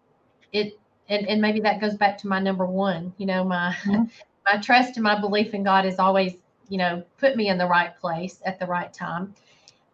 it, 0.54 0.80
and, 1.10 1.28
and 1.28 1.42
maybe 1.42 1.60
that 1.62 1.82
goes 1.82 1.96
back 1.96 2.18
to 2.20 2.28
my 2.28 2.40
number 2.40 2.66
one, 2.66 3.14
you 3.18 3.26
know, 3.26 3.44
my, 3.44 3.76
mm-hmm. 3.84 4.04
my 4.46 4.62
trust 4.62 4.98
and 4.98 5.04
my 5.04 5.20
belief 5.20 5.54
in 5.54 5.64
God 5.64 5.86
has 5.86 6.00
always, 6.00 6.36
you 6.70 6.78
know, 6.78 7.04
put 7.18 7.36
me 7.36 7.50
in 7.50 7.58
the 7.58 7.66
right 7.66 7.98
place 8.00 8.42
at 8.46 8.60
the 8.60 8.66
right 8.66 8.94
time. 8.94 9.34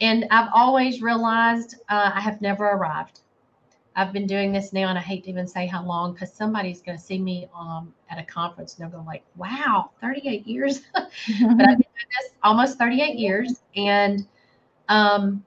And 0.02 0.26
I've 0.30 0.50
always 0.54 1.02
realized 1.02 1.76
uh, 1.90 2.12
I 2.14 2.20
have 2.20 2.42
never 2.42 2.66
arrived. 2.66 3.22
I've 3.96 4.12
been 4.12 4.28
doing 4.28 4.52
this 4.52 4.74
now, 4.74 4.90
and 4.90 4.98
I 4.98 5.02
hate 5.02 5.24
to 5.24 5.30
even 5.30 5.48
say 5.48 5.68
how 5.68 5.84
long 5.84 6.14
because 6.14 6.34
somebody's 6.34 6.82
going 6.82 6.98
to 6.98 7.04
see 7.04 7.18
me 7.18 7.48
um, 7.58 7.94
at 8.10 8.20
a 8.20 8.24
conference 8.24 8.76
and 8.76 8.84
they're 8.84 8.92
going 8.92 9.06
like, 9.06 9.24
"Wow, 9.38 9.92
38 10.02 10.46
years!" 10.46 10.82
but 10.94 11.06
I've 11.06 11.58
been 11.58 11.60
doing 11.60 12.12
this 12.20 12.34
almost 12.44 12.78
38 12.78 13.18
years, 13.18 13.62
and 13.76 14.28
um, 14.90 15.46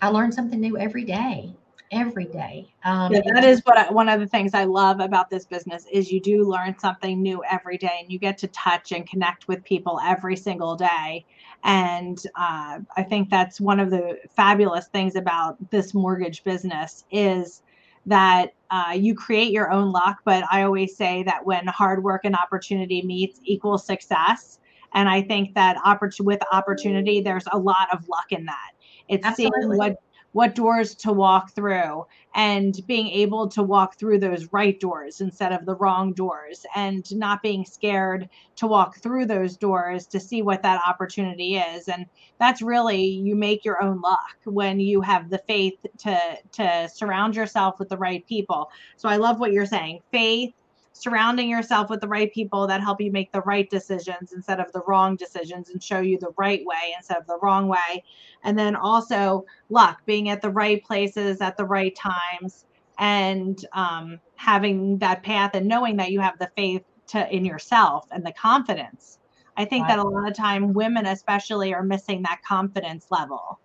I 0.00 0.08
learn 0.08 0.32
something 0.32 0.60
new 0.60 0.78
every 0.78 1.04
day. 1.04 1.54
Every 1.92 2.24
day. 2.24 2.72
Um, 2.84 3.12
yeah, 3.12 3.20
that 3.34 3.44
is 3.44 3.60
what 3.64 3.78
I, 3.78 3.92
one 3.92 4.08
of 4.08 4.18
the 4.18 4.26
things 4.26 4.54
I 4.54 4.64
love 4.64 5.00
about 5.00 5.30
this 5.30 5.44
business 5.44 5.86
is 5.92 6.10
you 6.10 6.20
do 6.20 6.44
learn 6.44 6.76
something 6.78 7.22
new 7.22 7.42
every 7.48 7.78
day, 7.78 7.98
and 8.00 8.10
you 8.10 8.18
get 8.18 8.38
to 8.38 8.48
touch 8.48 8.92
and 8.92 9.08
connect 9.08 9.46
with 9.46 9.62
people 9.64 10.00
every 10.04 10.36
single 10.36 10.74
day. 10.74 11.24
And 11.62 12.18
uh, 12.34 12.80
I 12.96 13.02
think 13.02 13.30
that's 13.30 13.60
one 13.60 13.78
of 13.78 13.90
the 13.90 14.18
fabulous 14.34 14.88
things 14.88 15.14
about 15.14 15.56
this 15.70 15.94
mortgage 15.94 16.42
business 16.42 17.04
is 17.10 17.62
that 18.06 18.54
uh, 18.70 18.94
you 18.96 19.14
create 19.14 19.52
your 19.52 19.70
own 19.70 19.92
luck. 19.92 20.18
But 20.24 20.44
I 20.50 20.62
always 20.62 20.96
say 20.96 21.22
that 21.24 21.44
when 21.46 21.66
hard 21.68 22.02
work 22.02 22.22
and 22.24 22.34
opportunity 22.34 23.02
meets 23.02 23.38
equals 23.44 23.86
success. 23.86 24.58
And 24.94 25.08
I 25.08 25.22
think 25.22 25.54
that 25.54 25.76
oppor- 25.86 26.20
with 26.20 26.40
opportunity, 26.52 27.20
there's 27.20 27.46
a 27.52 27.58
lot 27.58 27.88
of 27.92 28.08
luck 28.08 28.30
in 28.30 28.44
that. 28.46 28.70
It's 29.08 29.24
Absolutely. 29.24 29.60
seeing 29.60 29.78
what 29.78 29.96
what 30.32 30.54
doors 30.54 30.94
to 30.94 31.12
walk 31.12 31.54
through 31.54 32.04
and 32.34 32.80
being 32.86 33.08
able 33.08 33.48
to 33.48 33.62
walk 33.62 33.98
through 33.98 34.18
those 34.18 34.52
right 34.52 34.80
doors 34.80 35.20
instead 35.20 35.52
of 35.52 35.66
the 35.66 35.74
wrong 35.76 36.12
doors 36.12 36.64
and 36.74 37.14
not 37.14 37.42
being 37.42 37.64
scared 37.64 38.28
to 38.56 38.66
walk 38.66 38.96
through 38.96 39.26
those 39.26 39.56
doors 39.56 40.06
to 40.06 40.18
see 40.18 40.42
what 40.42 40.62
that 40.62 40.80
opportunity 40.86 41.56
is. 41.56 41.88
And 41.88 42.06
that's 42.38 42.62
really 42.62 43.04
you 43.04 43.36
make 43.36 43.64
your 43.64 43.82
own 43.82 44.00
luck 44.00 44.36
when 44.44 44.80
you 44.80 45.00
have 45.02 45.30
the 45.30 45.42
faith 45.46 45.84
to 45.98 46.18
to 46.52 46.88
surround 46.88 47.36
yourself 47.36 47.78
with 47.78 47.88
the 47.88 47.98
right 47.98 48.26
people. 48.26 48.70
So 48.96 49.08
i 49.08 49.16
love 49.16 49.38
what 49.38 49.52
you're 49.52 49.66
saying. 49.66 50.00
Faith 50.10 50.54
surrounding 50.92 51.48
yourself 51.48 51.90
with 51.90 52.00
the 52.00 52.08
right 52.08 52.32
people 52.32 52.66
that 52.66 52.80
help 52.80 53.00
you 53.00 53.10
make 53.12 53.32
the 53.32 53.40
right 53.42 53.68
decisions 53.70 54.32
instead 54.32 54.60
of 54.60 54.70
the 54.72 54.82
wrong 54.86 55.16
decisions 55.16 55.70
and 55.70 55.82
show 55.82 56.00
you 56.00 56.18
the 56.18 56.32
right 56.38 56.62
way 56.66 56.94
instead 56.96 57.18
of 57.18 57.26
the 57.26 57.38
wrong 57.42 57.68
way. 57.68 58.04
And 58.44 58.58
then 58.58 58.76
also 58.76 59.44
luck, 59.70 59.98
being 60.06 60.28
at 60.28 60.42
the 60.42 60.50
right 60.50 60.82
places 60.84 61.40
at 61.40 61.56
the 61.56 61.64
right 61.66 61.94
times 61.96 62.64
and 62.98 63.58
um, 63.74 64.20
having 64.36 64.98
that 64.98 65.22
path 65.22 65.52
and 65.54 65.66
knowing 65.66 65.96
that 65.96 66.12
you 66.12 66.20
have 66.20 66.38
the 66.38 66.50
faith 66.56 66.82
to 67.08 67.34
in 67.34 67.44
yourself 67.44 68.04
and 68.10 68.24
the 68.24 68.34
confidence. 68.40 69.18
I 69.56 69.64
think 69.66 69.86
Right. 69.86 69.88
that 69.88 69.98
a 69.98 70.04
lot 70.04 70.28
of 70.28 70.36
time 70.36 70.72
women 70.74 71.06
especially 71.06 71.74
are 71.74 71.82
missing 71.82 72.22
that 72.22 72.40
confidence 72.46 73.06
level. 73.10 73.60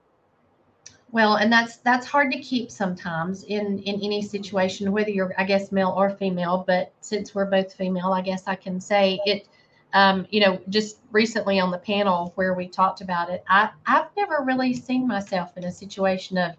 Well, 1.12 1.36
and 1.36 1.52
that's 1.52 1.78
that's 1.78 2.06
hard 2.06 2.32
to 2.34 2.40
keep 2.40 2.70
sometimes 2.70 3.44
in 3.44 3.80
in 3.80 3.96
any 4.02 4.22
situation, 4.22 4.92
whether 4.92 5.10
you're 5.10 5.34
I 5.38 5.46
guess 5.46 5.72
male 5.72 5.94
or 5.96 6.10
female. 6.10 6.64
But 6.68 6.92
since 7.02 7.34
we're 7.34 7.46
both 7.46 7.74
female, 7.74 8.12
I 8.12 8.22
guess 8.22 8.44
I 8.48 8.56
can 8.56 8.80
say 8.82 9.20
it. 9.26 9.48
Um, 9.94 10.28
you 10.30 10.42
know, 10.42 10.60
just 10.68 10.98
recently 11.12 11.60
on 11.60 11.72
the 11.72 11.78
panel 11.78 12.34
where 12.36 12.54
we 12.54 12.68
talked 12.68 13.00
about 13.02 13.30
it, 13.30 13.44
I 13.48 13.70
I've 13.86 14.10
never 14.18 14.44
really 14.44 14.74
seen 14.74 15.08
myself 15.08 15.56
in 15.58 15.64
a 15.64 15.72
situation 15.72 16.38
of 16.38 16.56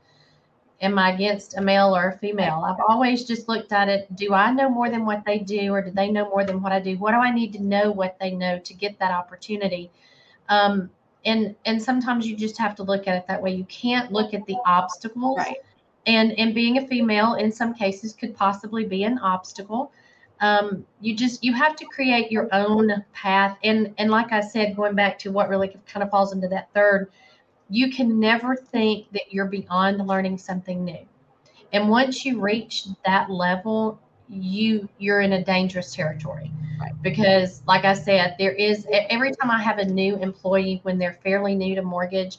am 0.81 0.99
I 0.99 1.13
against 1.13 1.59
a 1.59 1.61
male 1.61 1.95
or 1.95 2.11
a 2.11 2.19
female? 2.19 2.65
I've 2.67 2.83
always 2.89 3.25
just 3.25 3.49
looked 3.49 3.73
at 3.73 3.89
it. 3.89 4.15
Do 4.17 4.33
I 4.33 4.51
know 4.53 4.71
more 4.71 4.89
than 4.89 5.05
what 5.05 5.25
they 5.27 5.41
do, 5.41 5.75
or 5.75 5.83
do 5.83 5.91
they 5.91 6.11
know 6.11 6.29
more 6.31 6.45
than 6.45 6.63
what 6.63 6.73
I 6.73 6.81
do? 6.81 6.97
What 6.97 7.13
do 7.13 7.19
I 7.19 7.33
need 7.33 7.53
to 7.55 7.63
know 7.63 7.91
what 7.91 8.17
they 8.19 8.31
know 8.31 8.59
to 8.61 8.75
get 8.75 8.99
that 8.99 9.11
opportunity? 9.11 9.91
Um, 10.49 10.91
and 11.29 11.55
and 11.67 11.81
sometimes 11.81 12.27
you 12.27 12.37
just 12.37 12.59
have 12.59 12.75
to 12.77 12.83
look 12.83 13.07
at 13.07 13.17
it 13.17 13.27
that 13.29 13.41
way. 13.41 13.53
You 13.55 13.65
can't 13.65 14.11
look 14.11 14.35
at 14.35 14.45
the 14.47 14.57
obstacles. 14.67 15.39
Right. 15.39 15.59
And 16.07 16.33
and 16.39 16.55
being 16.55 16.79
a 16.79 16.87
female 16.87 17.35
in 17.35 17.53
some 17.53 17.75
cases 17.75 18.15
could 18.15 18.35
possibly 18.35 18.85
be 18.85 19.05
an 19.05 19.19
obstacle. 19.19 19.93
Um, 20.41 20.87
you 21.01 21.15
just 21.15 21.45
you 21.45 21.53
have 21.53 21.77
to 21.77 21.85
create 21.85 22.33
your 22.33 22.49
own 22.53 23.05
path. 23.13 23.59
And 23.63 23.95
and 23.99 24.11
like 24.11 24.33
I 24.33 24.41
said, 24.41 24.75
going 24.75 24.95
back 24.95 25.19
to 25.21 25.31
what 25.31 25.49
really 25.49 25.77
kind 25.87 26.03
of 26.03 26.11
falls 26.11 26.33
into 26.33 26.49
that 26.49 26.73
third, 26.73 27.11
you 27.69 27.91
can 27.93 28.19
never 28.19 28.57
think 28.57 29.13
that 29.13 29.31
you're 29.33 29.47
beyond 29.47 30.07
learning 30.07 30.39
something 30.39 30.85
new. 30.85 31.07
And 31.73 31.91
once 31.91 32.25
you 32.25 32.41
reach 32.41 32.87
that 33.05 33.29
level, 33.31 34.01
you 34.29 34.89
you're 34.99 35.21
in 35.21 35.35
a 35.35 35.45
dangerous 35.45 35.95
territory. 35.95 36.51
Because 37.03 37.63
like 37.67 37.85
i 37.85 37.95
said 37.95 38.35
there 38.39 38.53
is 38.53 38.87
every 38.91 39.33
time 39.33 39.51
i 39.51 39.61
have 39.61 39.79
a 39.79 39.85
new 39.85 40.17
employee 40.17 40.81
when 40.83 40.99
they're 40.99 41.19
fairly 41.23 41.55
new 41.55 41.75
to 41.75 41.83
mortgage 41.83 42.39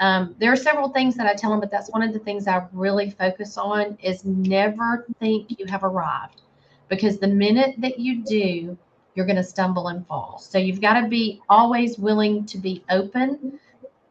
um, 0.00 0.36
there 0.38 0.52
are 0.52 0.56
several 0.56 0.88
things 0.90 1.16
that 1.16 1.26
i 1.26 1.34
tell 1.34 1.50
them 1.50 1.60
but 1.60 1.70
that's 1.70 1.90
one 1.90 2.02
of 2.02 2.12
the 2.12 2.18
things 2.18 2.46
i 2.46 2.64
really 2.72 3.10
focus 3.10 3.56
on 3.56 3.96
is 4.02 4.24
never 4.24 5.06
think 5.18 5.58
you 5.58 5.66
have 5.66 5.84
arrived 5.84 6.42
because 6.88 7.18
the 7.18 7.28
minute 7.28 7.74
that 7.78 7.98
you 7.98 8.22
do 8.24 8.76
you're 9.14 9.26
going 9.26 9.36
to 9.36 9.44
stumble 9.44 9.88
and 9.88 10.06
fall 10.06 10.38
so 10.38 10.58
you've 10.58 10.80
got 10.80 11.00
to 11.00 11.08
be 11.08 11.40
always 11.48 11.98
willing 11.98 12.44
to 12.46 12.58
be 12.58 12.82
open 12.90 13.58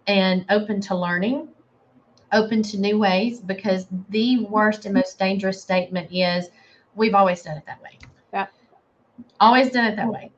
and 0.08 0.46
open 0.50 0.82
to 0.82 0.96
learning 0.96 1.48
open 2.34 2.62
to 2.62 2.78
new 2.78 2.98
ways 2.98 3.40
because 3.40 3.88
the 4.10 4.46
worst 4.46 4.86
and 4.86 4.94
most 4.94 5.18
dangerous 5.18 5.62
statement 5.62 6.10
is 6.12 6.50
we've 6.96 7.14
always 7.14 7.42
done 7.42 7.58
it 7.58 7.66
that 7.66 7.82
way. 7.82 7.98
Always 9.40 9.72
done 9.72 9.86
it 9.86 9.96
that 9.96 10.08
way. 10.08 10.32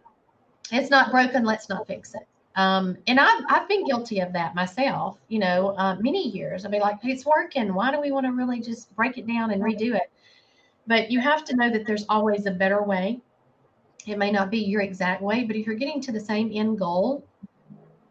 It's 0.72 0.90
not 0.90 1.12
broken 1.12 1.44
let's 1.44 1.70
not 1.70 1.88
fix 1.88 2.14
it. 2.14 2.28
Um, 2.56 2.98
and 3.08 3.20
I've, 3.20 3.44
I've 3.48 3.68
been 3.70 3.86
guilty 3.86 4.20
of 4.20 4.34
that 4.34 4.56
myself 4.56 5.18
you 5.28 5.40
know 5.40 5.76
uh, 5.78 5.96
many 6.00 6.28
years. 6.30 6.66
I'll 6.66 6.72
be 6.72 6.80
like 6.80 6.98
it's 7.04 7.26
working. 7.26 7.74
Why 7.74 7.92
do 7.92 8.02
we 8.02 8.12
want 8.12 8.26
to 8.26 8.32
really 8.32 8.60
just 8.60 8.94
break 8.96 9.18
it 9.18 9.28
down 9.28 9.52
and 9.52 9.62
redo 9.62 9.96
it? 9.96 10.12
But 10.88 11.12
you 11.12 11.20
have 11.20 11.46
to 11.46 11.56
know 11.56 11.70
that 11.70 11.86
there's 11.86 12.06
always 12.10 12.46
a 12.46 12.52
better 12.52 12.82
way. 12.84 13.20
It 14.08 14.18
may 14.18 14.32
not 14.32 14.50
be 14.50 14.60
your 14.60 14.82
exact 14.82 15.22
way 15.22 15.44
but 15.44 15.56
if 15.56 15.66
you're 15.66 15.76
getting 15.76 16.02
to 16.02 16.12
the 16.12 16.20
same 16.20 16.52
end 16.54 16.80
goal 16.80 17.24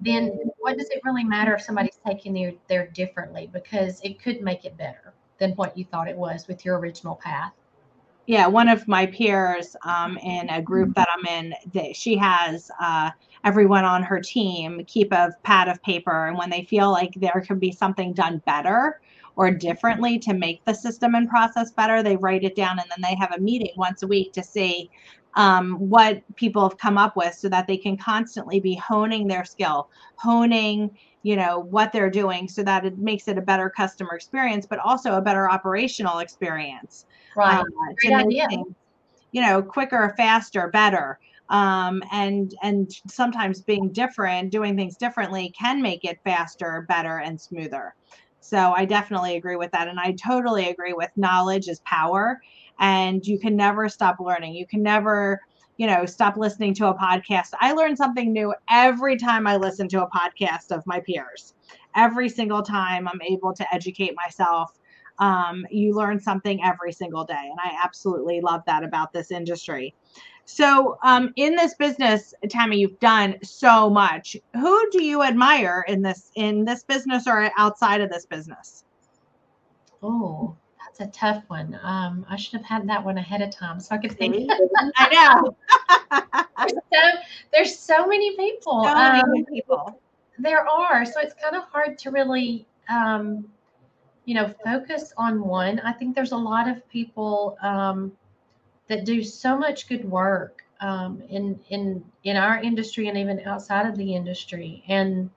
then 0.01 0.39
what 0.59 0.79
does 0.79 0.89
it 0.91 1.01
really 1.05 1.25
matter 1.25 1.55
if 1.55 1.63
somebody's 1.63 1.99
taking 2.07 2.37
you 2.37 2.59
there 2.69 2.87
differently? 2.89 3.51
Because 3.53 4.01
it 4.03 4.23
could 4.23 4.41
make 4.43 4.65
it 4.65 4.77
better 4.77 5.13
than 5.39 5.53
what 5.53 5.77
you 5.77 5.85
thought 5.85 6.09
it 6.09 6.17
was 6.17 6.47
with 6.47 6.65
your 6.65 6.79
original 6.79 7.17
path 7.17 7.53
yeah 8.29 8.47
one 8.47 8.69
of 8.69 8.87
my 8.87 9.07
peers 9.07 9.75
um, 9.85 10.19
in 10.19 10.49
a 10.51 10.63
group 10.63 10.95
that 10.95 11.09
i'm 11.17 11.27
in 11.27 11.55
that 11.73 11.97
she 11.97 12.17
has 12.17 12.71
uh, 12.79 13.11
everyone 13.45 13.85
on 13.85 14.03
her 14.03 14.21
team 14.21 14.85
keep 14.87 15.11
a 15.13 15.31
pad 15.43 15.67
of 15.67 15.83
paper 15.83 16.27
and 16.27 16.37
when 16.37 16.51
they 16.51 16.63
feel 16.63 16.93
like 16.93 17.13
there 17.17 17.43
could 17.47 17.59
be 17.59 17.73
something 17.73 18.13
done 18.13 18.41
better 18.47 19.01
or 19.37 19.51
differently 19.51 20.19
to 20.19 20.35
make 20.35 20.63
the 20.67 20.75
system 20.75 21.15
and 21.15 21.29
process 21.29 21.73
better 21.73 22.03
they 22.03 22.17
write 22.17 22.45
it 22.45 22.55
down 22.55 22.79
and 22.79 22.89
then 22.91 23.01
they 23.03 23.17
have 23.17 23.33
a 23.33 23.41
meeting 23.41 23.73
once 23.77 24.03
a 24.03 24.07
week 24.07 24.33
to 24.33 24.43
see 24.43 24.91
um, 25.35 25.75
what 25.75 26.23
people 26.37 26.63
have 26.63 26.79
come 26.79 26.99
up 26.99 27.17
with 27.17 27.35
so 27.35 27.49
that 27.49 27.67
they 27.67 27.77
can 27.77 27.97
constantly 27.97 28.61
be 28.61 28.75
honing 28.75 29.27
their 29.29 29.45
skill 29.45 29.89
honing 30.17 30.91
you 31.23 31.37
know 31.37 31.61
what 31.61 31.93
they're 31.93 32.11
doing 32.11 32.49
so 32.49 32.63
that 32.63 32.85
it 32.85 32.99
makes 32.99 33.29
it 33.29 33.39
a 33.39 33.43
better 33.43 33.71
customer 33.71 34.15
experience 34.15 34.67
but 34.69 34.79
also 34.79 35.15
a 35.15 35.23
better 35.23 35.51
operational 35.51 36.19
experience 36.19 37.05
right 37.37 37.61
uh, 37.61 37.65
Great 38.01 38.15
idea. 38.15 38.49
things, 38.49 38.75
you 39.33 39.43
know, 39.43 39.63
quicker, 39.63 40.15
faster, 40.17 40.69
better. 40.69 41.19
Um, 41.51 42.03
and 42.13 42.55
and 42.63 42.91
sometimes 43.09 43.63
being 43.63 43.91
different, 43.93 44.53
doing 44.53 44.77
things 44.77 44.97
differently 44.97 45.53
can 45.59 45.81
make 45.81 46.05
it 46.05 46.19
faster, 46.25 46.85
better, 46.89 47.19
and 47.19 47.41
smoother. 47.41 47.95
So 48.41 48.59
I 48.59 48.85
definitely 48.85 49.37
agree 49.37 49.57
with 49.57 49.71
that, 49.73 49.89
and 49.89 49.99
I 49.99 50.13
totally 50.13 50.69
agree 50.69 50.93
with 50.93 51.11
knowledge 51.17 51.69
is 51.69 51.81
power, 51.81 52.39
and 52.79 53.27
you 53.27 53.39
can 53.39 53.57
never 53.57 53.89
stop 53.89 54.17
learning. 54.21 54.55
You 54.55 54.67
can 54.67 54.83
never 54.83 55.41
you 55.79 55.87
know 55.87 56.05
stop 56.05 56.37
listening 56.37 56.75
to 56.75 56.89
a 56.89 56.95
podcast. 56.95 57.51
I 57.61 57.73
learn 57.73 57.97
something 57.97 58.33
new 58.33 58.53
every 58.69 59.17
time 59.17 59.47
i 59.47 59.57
listen 59.57 59.89
to 59.89 60.03
a 60.03 60.11
podcast 60.11 60.71
of 60.71 60.87
my 60.87 61.01
peers. 61.01 61.55
Every 61.95 62.29
single 62.29 62.63
time 62.63 63.09
i'm 63.09 63.23
able 63.23 63.55
to 63.55 63.75
educate 63.75 64.15
myself 64.15 64.79
um, 65.21 65.67
you 65.71 65.95
learn 65.95 66.21
something 66.21 66.63
every 66.63 66.93
single 66.93 67.25
day 67.25 67.49
and 67.51 67.59
i 67.61 67.77
absolutely 67.83 68.41
love 68.41 68.63
that 68.67 68.85
about 68.85 69.13
this 69.13 69.31
industry. 69.31 69.95
So 70.45 70.97
um, 71.03 71.33
in 71.37 71.55
this 71.57 71.75
business 71.75 72.35
tammie 72.49 72.79
you've 72.79 72.99
done 73.01 73.37
so 73.43 73.91
much. 73.91 74.37
Who 74.55 74.91
do 74.91 75.05
you 75.05 75.23
admire 75.23 75.85
in 75.89 76.03
this 76.03 76.31
in 76.37 76.65
this 76.65 76.85
business 76.85 77.27
or 77.27 77.51
outside 77.57 78.01
of 78.01 78.11
this 78.11 78.27
business? 78.27 78.85
Oh 80.03 80.57
that's 80.99 81.17
a 81.17 81.19
tough 81.19 81.45
one. 81.49 81.79
Um, 81.83 82.27
i 82.29 82.37
should 82.37 82.55
have 82.55 82.65
had 82.65 82.89
that 82.89 83.05
one 83.05 83.19
ahead 83.19 83.43
of 83.43 83.51
time 83.51 83.81
so 83.81 83.95
i 83.95 83.99
could 83.99 84.17
think 84.19 84.51
i 84.97 85.09
know. 85.13 85.57
So 86.61 86.99
there's 87.53 87.79
so 87.79 88.07
many 88.07 88.37
people. 88.37 88.85
So 88.85 88.91
um, 88.91 89.31
many 89.31 89.45
people. 89.45 90.01
there 90.39 90.69
are 90.69 91.05
so 91.05 91.21
it's 91.21 91.35
kind 91.35 91.57
of 91.57 91.65
hard 91.65 91.99
to 91.99 92.11
really 92.11 92.67
um, 92.89 93.47
you 94.25 94.35
know 94.35 94.53
focus 94.65 95.13
on 95.17 95.41
one. 95.41 95.81
I 95.81 95.93
think 95.93 96.15
there's 96.15 96.33
a 96.33 96.37
lot 96.37 96.69
of 96.69 96.87
people 96.89 97.57
um, 97.63 98.13
that 98.89 99.05
do 99.05 99.23
so 99.23 99.57
much 99.57 99.89
good 99.89 100.05
work 100.05 100.63
um, 100.81 101.23
in 101.29 101.59
in 101.71 102.05
in 102.25 102.37
our 102.37 102.61
industry 102.61 103.09
and 103.09 103.17
even 103.17 103.41
outside 103.41 103.87
of 103.87 103.97
the 103.97 104.15
industry. 104.15 104.83
And 104.89 105.31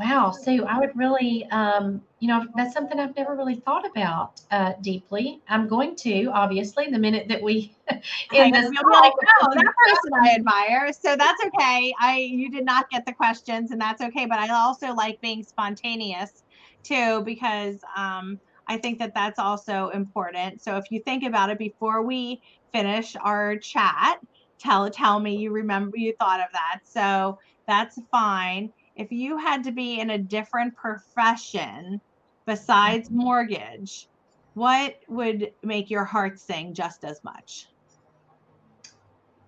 wow 0.00 0.30
so 0.30 0.64
i 0.64 0.78
would 0.78 0.96
really 0.96 1.46
um, 1.50 2.02
you 2.20 2.28
know 2.28 2.46
that's 2.56 2.72
something 2.72 2.98
i've 2.98 3.14
never 3.16 3.36
really 3.36 3.56
thought 3.56 3.86
about 3.86 4.40
uh, 4.50 4.72
deeply 4.80 5.40
i'm 5.48 5.68
going 5.68 5.94
to 5.94 6.26
obviously 6.32 6.86
the 6.90 6.98
minute 6.98 7.28
that 7.28 7.42
we 7.42 7.74
I 7.90 8.00
end 8.32 8.52
know, 8.52 8.60
this 8.60 8.70
you'll 8.72 8.90
be 8.90 8.96
like, 8.96 9.12
oh, 9.42 9.48
that 9.54 9.74
person 9.88 10.12
I 10.22 10.34
admire. 10.34 10.92
So 10.92 11.16
that's 11.16 11.42
okay. 11.46 11.92
I 12.00 12.18
you 12.18 12.50
did 12.50 12.64
not 12.64 12.88
get 12.90 13.04
the 13.04 13.12
questions, 13.12 13.70
and 13.70 13.80
that's 13.80 14.00
okay. 14.00 14.26
But 14.26 14.38
I 14.38 14.48
also 14.48 14.94
like 14.94 15.20
being 15.20 15.42
spontaneous 15.42 16.44
too, 16.82 17.22
because 17.22 17.80
um, 17.96 18.38
I 18.68 18.76
think 18.78 18.98
that 19.00 19.14
that's 19.14 19.38
also 19.38 19.88
important. 19.88 20.62
So 20.62 20.76
if 20.76 20.84
you 20.90 21.00
think 21.00 21.24
about 21.24 21.50
it 21.50 21.58
before 21.58 22.02
we 22.02 22.40
finish 22.72 23.16
our 23.16 23.56
chat, 23.56 24.20
tell 24.58 24.88
tell 24.90 25.18
me 25.18 25.36
you 25.36 25.50
remember 25.50 25.96
you 25.96 26.14
thought 26.18 26.40
of 26.40 26.46
that. 26.52 26.80
So 26.84 27.38
that's 27.66 27.98
fine. 28.10 28.72
If 29.00 29.10
you 29.10 29.38
had 29.38 29.64
to 29.64 29.72
be 29.72 29.98
in 29.98 30.10
a 30.10 30.18
different 30.18 30.76
profession 30.76 32.02
besides 32.44 33.10
mortgage, 33.10 34.06
what 34.52 34.96
would 35.08 35.54
make 35.62 35.88
your 35.88 36.04
heart 36.04 36.38
sing 36.38 36.74
just 36.74 37.02
as 37.02 37.24
much? 37.24 37.66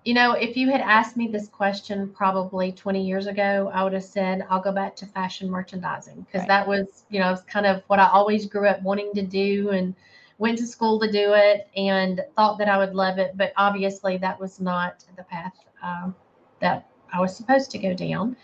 You 0.07 0.15
know, 0.15 0.33
if 0.33 0.57
you 0.57 0.71
had 0.71 0.81
asked 0.81 1.19
me 1.19 1.29
this 1.29 1.49
question 1.49 2.09
probably 2.15 2.73
20 2.73 3.07
years 3.07 3.27
ago, 3.27 3.71
I 3.75 3.85
would 3.85 3.93
have 3.93 4.05
said 4.05 4.47
I'll 4.49 4.63
go 4.63 4.73
back 4.73 4.97
to 4.97 5.07
fashion 5.07 5.51
merchandising 5.51 6.23
because 6.23 6.41
Right. 6.41 6.49
that 6.49 6.67
was, 6.67 7.05
you 7.11 7.21
know, 7.21 7.31
it's 7.31 7.43
kind 7.43 7.67
of 7.67 7.83
what 7.89 7.99
I 7.99 8.09
always 8.09 8.47
grew 8.47 8.67
up 8.67 8.81
wanting 8.81 9.13
to 9.17 9.23
do 9.23 9.69
and 9.69 9.95
went 10.39 10.57
to 10.59 10.67
school 10.67 10.99
to 11.01 11.13
do 11.13 11.35
it 11.35 11.69
and 11.77 12.25
thought 12.37 12.57
that 12.57 12.71
I 12.71 12.79
would 12.79 12.95
love 12.95 13.19
it. 13.19 13.37
But 13.37 13.53
obviously, 13.59 14.17
that 14.17 14.41
was 14.41 14.61
not 14.61 15.05
the 15.15 15.25
path 15.25 15.53
um, 15.83 16.17
that 16.61 16.89
I 17.13 17.21
was 17.21 17.37
supposed 17.37 17.71
to 17.73 17.79
go 17.79 17.93
down. 17.93 18.35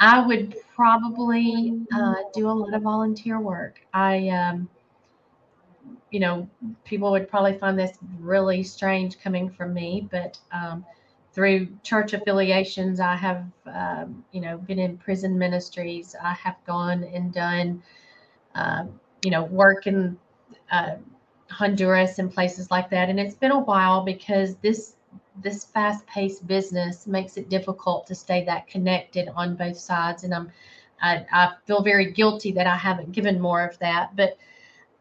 I 0.00 0.26
would 0.26 0.56
probably 0.74 1.78
uh, 1.92 2.14
do 2.32 2.48
a 2.48 2.52
lot 2.52 2.72
of 2.74 2.82
volunteer 2.82 3.38
work. 3.38 3.80
I, 3.92 4.28
um, 4.30 4.68
you 6.10 6.20
know, 6.20 6.48
people 6.84 7.10
would 7.12 7.28
probably 7.28 7.58
find 7.58 7.78
this 7.78 7.98
really 8.18 8.62
strange 8.62 9.20
coming 9.20 9.50
from 9.50 9.74
me, 9.74 10.08
but 10.10 10.38
um, 10.52 10.84
through 11.32 11.68
church 11.82 12.14
affiliations, 12.14 12.98
I 12.98 13.14
have, 13.14 13.44
um, 13.66 14.24
you 14.32 14.40
know, 14.40 14.58
been 14.58 14.78
in 14.78 14.96
prison 14.98 15.38
ministries. 15.38 16.16
I 16.20 16.32
have 16.32 16.56
gone 16.66 17.04
and 17.04 17.32
done, 17.32 17.82
um, 18.54 18.98
you 19.22 19.30
know, 19.30 19.44
work 19.44 19.86
in 19.86 20.18
uh, 20.72 20.96
Honduras 21.50 22.18
and 22.18 22.32
places 22.32 22.70
like 22.70 22.90
that. 22.90 23.10
And 23.10 23.20
it's 23.20 23.34
been 23.36 23.52
a 23.52 23.60
while 23.60 24.02
because 24.02 24.56
this 24.56 24.96
this 25.42 25.64
fast-paced 25.64 26.46
business 26.46 27.06
makes 27.06 27.36
it 27.36 27.48
difficult 27.48 28.06
to 28.06 28.14
stay 28.14 28.44
that 28.44 28.66
connected 28.68 29.28
on 29.34 29.56
both 29.56 29.78
sides. 29.78 30.24
And 30.24 30.34
I'm 30.34 30.52
I, 31.02 31.24
I 31.32 31.52
feel 31.66 31.82
very 31.82 32.12
guilty 32.12 32.52
that 32.52 32.66
I 32.66 32.76
haven't 32.76 33.12
given 33.12 33.40
more 33.40 33.64
of 33.64 33.78
that, 33.78 34.14
but 34.16 34.36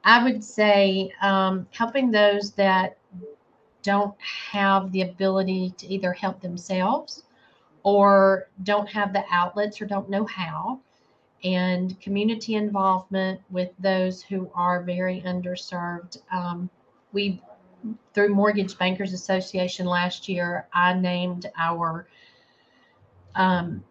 I 0.03 0.23
would 0.23 0.43
say 0.43 1.11
um, 1.21 1.67
helping 1.71 2.09
those 2.09 2.51
that 2.51 2.97
don't 3.83 4.15
have 4.21 4.91
the 4.91 5.01
ability 5.01 5.73
to 5.77 5.87
either 5.87 6.13
help 6.13 6.41
themselves 6.41 7.23
or 7.83 8.47
don't 8.63 8.87
have 8.89 9.13
the 9.13 9.23
outlets 9.31 9.81
or 9.81 9.85
don't 9.85 10.09
know 10.09 10.25
how, 10.25 10.79
and 11.43 11.99
community 11.99 12.55
involvement 12.55 13.41
with 13.49 13.69
those 13.79 14.21
who 14.21 14.49
are 14.53 14.83
very 14.83 15.21
underserved. 15.25 16.17
Um, 16.31 16.69
we, 17.11 17.41
through 18.13 18.29
Mortgage 18.29 18.77
Bankers 18.77 19.13
Association 19.13 19.85
last 19.85 20.27
year, 20.27 20.67
I 20.73 20.93
named 20.93 21.45
our 21.57 22.07
um, 23.35 23.83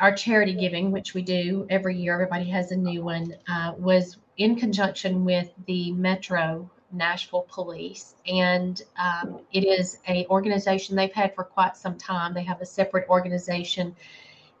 our 0.00 0.14
charity 0.14 0.54
giving, 0.54 0.90
which 0.90 1.14
we 1.14 1.22
do 1.22 1.66
every 1.70 1.96
year, 1.96 2.14
everybody 2.14 2.48
has 2.50 2.72
a 2.72 2.76
new 2.76 3.02
one, 3.02 3.34
uh, 3.48 3.72
was 3.78 4.16
in 4.36 4.56
conjunction 4.56 5.24
with 5.24 5.50
the 5.66 5.92
Metro 5.92 6.70
Nashville 6.92 7.46
Police, 7.48 8.14
and 8.26 8.80
um, 8.96 9.40
it 9.52 9.64
is 9.64 9.98
a 10.08 10.26
organization 10.26 10.96
they've 10.96 11.12
had 11.12 11.34
for 11.34 11.44
quite 11.44 11.76
some 11.76 11.96
time. 11.96 12.34
They 12.34 12.42
have 12.44 12.60
a 12.60 12.66
separate 12.66 13.08
organization, 13.08 13.94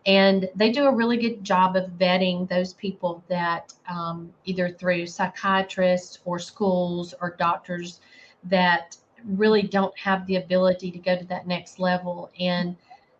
and 0.06 0.48
they 0.54 0.70
do 0.70 0.86
a 0.86 0.94
really 0.94 1.16
good 1.16 1.44
job 1.44 1.76
of 1.76 1.90
vetting 1.90 2.48
those 2.48 2.72
people 2.74 3.22
that 3.28 3.72
um, 3.88 4.32
either 4.44 4.70
through 4.70 5.06
psychiatrists 5.06 6.20
or 6.24 6.38
schools 6.38 7.14
or 7.20 7.36
doctors 7.38 8.00
that 8.44 8.96
really 9.24 9.62
don't 9.62 9.96
have 9.98 10.26
the 10.26 10.36
ability 10.36 10.90
to 10.90 10.98
go 10.98 11.16
to 11.16 11.24
that 11.24 11.46
next 11.46 11.78
level 11.78 12.30
and 12.40 12.76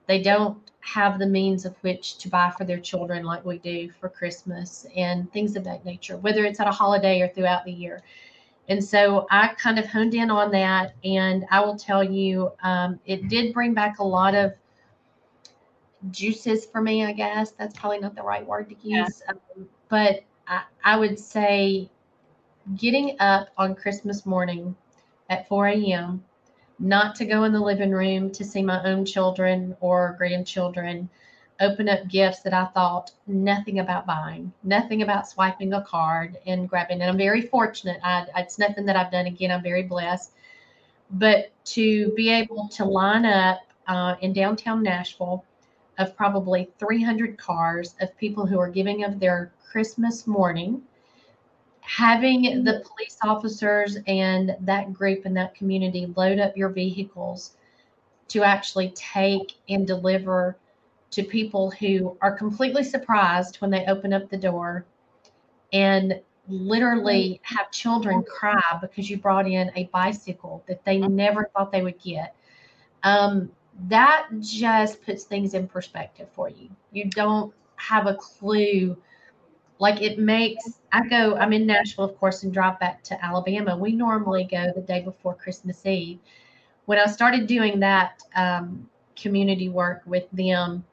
they 0.07 0.23
don't 0.23 0.59
have 0.81 1.19
the 1.19 1.27
means 1.27 1.67
of 1.67 1.77
which 1.83 2.17
to 2.17 2.29
buy 2.29 2.51
for 2.57 2.65
their 2.65 2.81
children 2.81 3.23
like 3.23 3.45
we 3.45 3.59
do 3.59 3.91
for 4.01 4.09
Christmas 4.09 4.87
and 4.97 5.31
things 5.33 5.57
of 5.57 5.65
that 5.65 5.85
nature, 5.85 6.17
whether 6.17 6.45
it's 6.45 6.59
at 6.59 6.67
a 6.67 6.73
holiday 6.73 7.21
or 7.21 7.29
throughout 7.29 7.65
the 7.65 7.73
year. 7.73 8.03
And 8.69 8.83
so 8.83 9.27
I 9.31 9.49
kind 9.59 9.79
of 9.79 9.87
honed 9.87 10.15
in 10.15 10.31
on 10.31 10.51
that. 10.53 10.95
And 11.05 11.45
I 11.51 11.61
will 11.61 11.77
tell 11.77 12.03
you, 12.03 12.53
um, 12.63 12.99
it 13.05 13.29
did 13.29 13.53
bring 13.53 13.75
back 13.75 13.99
a 13.99 14.05
lot 14.05 14.35
of 14.35 14.55
juices 16.11 16.67
for 16.67 16.81
me, 16.81 17.05
I 17.05 17.13
guess. 17.13 17.53
That's 17.53 17.79
probably 17.79 17.99
not 17.99 18.15
the 18.15 18.23
right 18.23 18.47
word 18.47 18.69
to 18.71 18.75
use. 18.89 19.23
Yeah. 19.27 19.35
Um, 19.57 19.69
but 19.89 20.25
I, 20.47 20.63
I 20.85 20.97
would 20.97 21.19
say 21.19 21.91
getting 22.77 23.17
up 23.21 23.49
on 23.59 23.75
Christmas 23.75 24.25
morning 24.27 24.75
at 25.29 25.49
4 25.49 25.69
a.m 25.69 26.25
not 26.81 27.15
to 27.15 27.27
go 27.27 27.45
in 27.45 27.53
the 27.53 27.61
living 27.61 27.91
room 27.91 28.31
to 28.33 28.45
see 28.45 28.63
my 28.63 28.83
own 28.85 29.05
children 29.05 29.77
or 29.81 30.15
grandchildren 30.19 31.09
open 31.61 31.91
up 31.91 32.09
gifts 32.09 32.41
that 32.41 32.55
I 32.55 32.65
thought 32.67 33.13
nothing 33.27 33.81
about 33.81 34.07
buying, 34.07 34.51
nothing 34.65 35.03
about 35.03 35.29
swiping 35.29 35.75
a 35.75 35.83
card 35.83 36.39
and 36.47 36.67
grabbing. 36.67 37.03
And 37.03 37.11
I'm 37.11 37.19
very 37.19 37.43
fortunate. 37.43 38.01
I, 38.03 38.27
it's 38.37 38.59
nothing 38.59 38.87
that 38.87 38.97
I've 38.97 39.13
done. 39.13 39.27
Again, 39.27 39.51
I'm 39.51 39.63
very 39.63 39.83
blessed. 39.83 40.33
But 41.11 41.51
to 41.67 42.15
be 42.15 42.31
able 42.31 42.69
to 42.69 42.85
line 42.87 43.27
up 43.27 43.61
uh, 43.87 44.15
in 44.23 44.33
downtown 44.33 44.83
Nashville 44.83 45.45
of 46.01 46.17
probably 46.17 46.69
300 46.79 47.39
cars 47.39 47.95
of 48.01 48.17
people 48.17 48.47
who 48.47 48.59
are 48.59 48.69
giving 48.69 49.05
of 49.05 49.21
their 49.21 49.53
Christmas 49.71 50.27
morning 50.27 50.83
having 51.91 52.45
mm-hmm. 52.45 52.65
the 52.65 52.85
police 52.87 53.17
officers 53.23 53.99
and 54.07 54.57
that 54.61 54.93
group 54.93 55.25
and 55.25 55.37
that 55.37 55.55
community 55.55 56.13
load 56.17 56.39
up 56.39 56.57
your 56.57 56.69
vehicles 56.69 57.57
to 58.29 58.45
actually 58.45 58.91
take 58.91 59.55
and 59.69 59.87
deliver 59.87 60.57
to 61.11 61.25
people 61.25 61.71
who 61.73 62.17
are 62.21 62.37
completely 62.37 62.85
surprised 62.85 63.57
when 63.57 63.71
they 63.71 63.85
open 63.87 64.13
up 64.13 64.31
the 64.31 64.37
door 64.37 64.85
and 65.73 66.21
literally 66.49 67.41
mm-hmm. 67.43 67.55
have 67.57 67.71
children 67.73 68.23
cry 68.23 68.63
because 68.81 69.11
you 69.11 69.17
brought 69.17 69.49
in 69.49 69.71
a 69.75 69.85
bicycle 69.93 70.63
that 70.69 70.85
they 70.85 70.99
mm-hmm. 70.99 71.17
never 71.17 71.51
thought 71.53 71.73
they 71.73 71.83
would 71.83 72.01
get. 72.01 72.37
Um, 73.03 73.51
that 73.89 74.29
just 74.41 75.03
puts 75.03 75.25
things 75.25 75.55
in 75.55 75.67
perspective 75.67 76.29
for 76.33 76.49
you. 76.49 76.69
You 76.93 77.07
don't 77.07 77.53
have 77.77 78.07
a 78.07 78.15
clue. 78.15 78.97
Like 79.79 80.03
it 80.03 80.19
makes 80.19 80.81
i 80.93 81.07
go 81.09 81.37
i'm 81.37 81.53
in 81.55 81.67
nashville 81.67 82.05
of 82.05 82.19
course 82.19 82.43
and 82.43 82.53
drive 82.53 82.79
back 82.81 83.03
to 83.05 83.25
alabama. 83.25 83.77
We 83.77 83.93
normally 83.93 84.45
go 84.45 84.73
the 84.75 84.83
day 84.83 85.01
before 85.01 85.35
christmas 85.35 85.87
eve. 85.87 86.19
When 86.87 86.99
i 86.99 87.07
started 87.07 87.47
doing 87.47 87.81
that 87.81 88.23
um, 88.37 88.89
community 89.17 89.69
work 89.69 90.03
with 90.07 90.25
them 90.33 90.85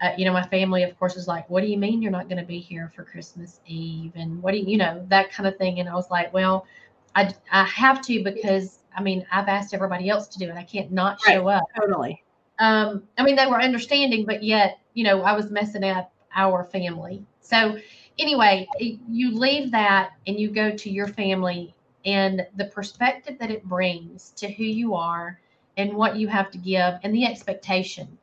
uh, 0.00 0.12
you 0.16 0.24
know 0.24 0.32
my 0.32 0.46
family 0.46 0.82
of 0.82 0.98
course 0.98 1.14
was 1.14 1.28
like 1.28 1.48
what 1.50 1.60
do 1.60 1.68
you 1.68 1.76
mean 1.78 2.02
you're 2.02 2.12
not 2.12 2.28
going 2.28 2.38
to 2.38 2.44
be 2.46 2.58
here 2.58 2.90
for 2.94 3.04
christmas 3.04 3.60
eve? 3.66 4.12
And 4.16 4.42
what 4.42 4.52
do 4.52 4.58
you 4.58 4.66
you 4.66 4.76
know 4.78 5.04
that 5.08 5.30
kind 5.30 5.46
of 5.46 5.56
thing. 5.56 5.80
And 5.80 5.88
i 5.88 5.94
was 5.94 6.10
like 6.10 6.32
well 6.32 6.66
i 7.14 7.32
i 7.52 7.64
have 7.64 8.00
to 8.06 8.22
because 8.24 8.77
i 8.96 9.02
mean 9.02 9.26
i've 9.32 9.48
asked 9.48 9.74
everybody 9.74 10.08
else 10.08 10.28
to 10.28 10.38
do 10.38 10.48
it. 10.48 10.54
I 10.54 10.64
can't 10.64 10.92
not 10.92 11.20
show 11.20 11.44
right, 11.44 11.56
up. 11.56 11.64
Totally. 11.78 12.22
Um 12.58 13.04
i 13.18 13.22
mean 13.22 13.36
they 13.36 13.46
were 13.46 13.60
understanding 13.60 14.24
but 14.24 14.42
yet 14.42 14.78
you 14.94 15.04
know 15.04 15.22
i 15.22 15.32
was 15.32 15.50
messing 15.50 15.84
up 15.84 16.12
our 16.34 16.64
family. 16.64 17.24
So 17.40 17.78
anyway, 18.18 18.66
you 18.78 19.36
leave 19.36 19.70
that 19.72 20.12
and 20.26 20.38
you 20.38 20.50
go 20.50 20.70
to 20.70 20.90
your 20.90 21.08
family 21.08 21.74
and 22.04 22.46
the 22.56 22.66
perspective 22.66 23.38
that 23.38 23.50
it 23.50 23.64
brings 23.64 24.30
to 24.36 24.50
who 24.50 24.64
you 24.64 24.94
are 24.94 25.40
and 25.76 25.94
what 25.94 26.16
you 26.16 26.28
have 26.28 26.50
to 26.52 26.58
give 26.58 26.94
and 27.02 27.14
the 27.14 27.24
expectation 27.24 28.18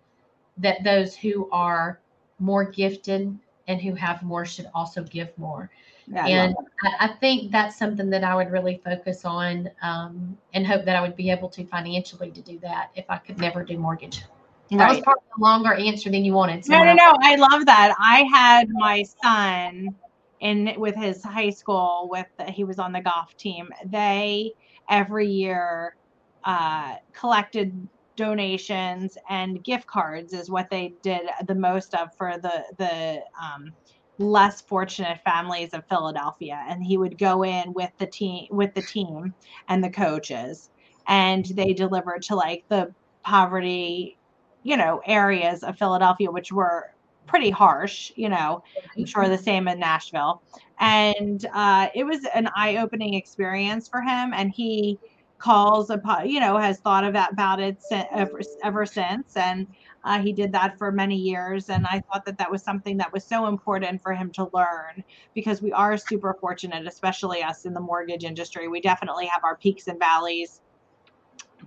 that 0.57 0.83
those 0.83 1.15
who 1.15 1.49
are 1.51 1.99
more 2.39 2.63
gifted 2.63 3.37
and 3.67 3.81
who 3.81 3.93
have 3.95 4.23
more 4.23 4.45
should 4.45 4.69
also 4.73 5.03
give 5.03 5.37
more. 5.37 5.69
Yeah, 6.07 6.25
and 6.27 6.55
I, 6.83 7.05
I, 7.05 7.07
think 7.19 7.51
that's 7.51 7.77
something 7.77 8.09
that 8.11 8.23
I 8.23 8.35
would 8.35 8.51
really 8.51 8.79
focus 8.85 9.25
on 9.25 9.69
um, 9.81 10.37
and 10.53 10.65
hope 10.65 10.85
that 10.85 10.95
I 10.95 11.01
would 11.01 11.15
be 11.15 11.31
able 11.31 11.49
to 11.49 11.65
financially 11.65 12.29
to 12.31 12.41
do 12.41 12.59
that 12.59 12.91
if 12.95 13.05
I 13.09 13.17
could 13.17 13.39
never 13.39 13.63
do 13.63 13.77
mortgage. 13.77 14.23
That 14.71 14.89
was 14.89 14.99
probably 15.01 15.23
a 15.37 15.41
longer 15.41 15.73
answer 15.73 16.09
than 16.09 16.25
you 16.25 16.33
wanted. 16.33 16.67
No, 16.67 16.83
no, 16.83 16.93
no. 16.93 17.13
I 17.21 17.35
love 17.35 17.65
that. 17.65 17.95
I 17.99 18.23
had 18.31 18.69
my 18.69 19.03
son 19.21 19.95
in 20.39 20.73
with 20.77 20.95
his 20.95 21.23
high 21.23 21.49
school 21.49 22.07
with 22.11 22.27
he 22.49 22.63
was 22.63 22.79
on 22.79 22.91
the 22.91 23.01
golf 23.01 23.35
team. 23.37 23.69
They 23.85 24.53
every 24.89 25.27
year 25.27 25.95
uh, 26.43 26.95
collected 27.13 27.87
donations 28.15 29.17
and 29.29 29.63
gift 29.63 29.87
cards 29.87 30.33
is 30.33 30.49
what 30.49 30.69
they 30.69 30.93
did 31.01 31.21
the 31.47 31.55
most 31.55 31.93
of 31.93 32.15
for 32.15 32.37
the 32.41 32.63
the 32.77 33.21
um, 33.41 33.71
less 34.17 34.61
fortunate 34.61 35.19
families 35.25 35.73
of 35.73 35.85
Philadelphia 35.87 36.63
and 36.69 36.83
he 36.83 36.97
would 36.97 37.17
go 37.17 37.43
in 37.43 37.73
with 37.73 37.91
the 37.97 38.07
team 38.07 38.47
with 38.49 38.73
the 38.73 38.81
team 38.81 39.33
and 39.67 39.83
the 39.83 39.89
coaches 39.89 40.69
and 41.07 41.45
they 41.45 41.73
delivered 41.73 42.21
to 42.21 42.35
like 42.35 42.63
the 42.69 42.93
poverty 43.23 44.17
you 44.63 44.77
know 44.77 45.01
areas 45.05 45.63
of 45.63 45.77
Philadelphia 45.77 46.31
which 46.31 46.51
were 46.51 46.95
pretty 47.25 47.49
harsh, 47.49 48.11
you 48.15 48.29
know, 48.29 48.63
I'm 48.97 49.05
sure 49.05 49.27
the 49.27 49.37
same 49.37 49.67
in 49.67 49.79
Nashville. 49.79 50.41
And 50.79 51.45
uh, 51.53 51.89
it 51.95 52.03
was 52.03 52.25
an 52.33 52.49
eye 52.55 52.77
opening 52.77 53.13
experience 53.13 53.87
for 53.87 54.01
him. 54.01 54.33
And 54.33 54.51
he 54.51 54.99
calls, 55.37 55.89
upon, 55.89 56.29
you 56.29 56.39
know, 56.39 56.57
has 56.57 56.79
thought 56.79 57.03
about, 57.03 57.31
about 57.33 57.59
it 57.59 57.77
ever, 57.91 58.41
ever 58.63 58.85
since. 58.85 59.35
And 59.37 59.67
uh, 60.05 60.19
he 60.19 60.31
did 60.31 60.51
that 60.51 60.77
for 60.77 60.91
many 60.91 61.17
years. 61.17 61.69
And 61.69 61.85
I 61.87 62.01
thought 62.01 62.25
that 62.25 62.37
that 62.37 62.49
was 62.49 62.63
something 62.63 62.97
that 62.97 63.11
was 63.11 63.25
so 63.25 63.47
important 63.47 64.01
for 64.01 64.13
him 64.13 64.31
to 64.33 64.49
learn 64.53 65.03
because 65.33 65.61
we 65.61 65.71
are 65.73 65.97
super 65.97 66.37
fortunate, 66.39 66.87
especially 66.87 67.43
us 67.43 67.65
in 67.65 67.73
the 67.73 67.79
mortgage 67.79 68.23
industry. 68.23 68.67
We 68.67 68.81
definitely 68.81 69.25
have 69.25 69.43
our 69.43 69.57
peaks 69.57 69.87
and 69.87 69.99
valleys. 69.99 70.61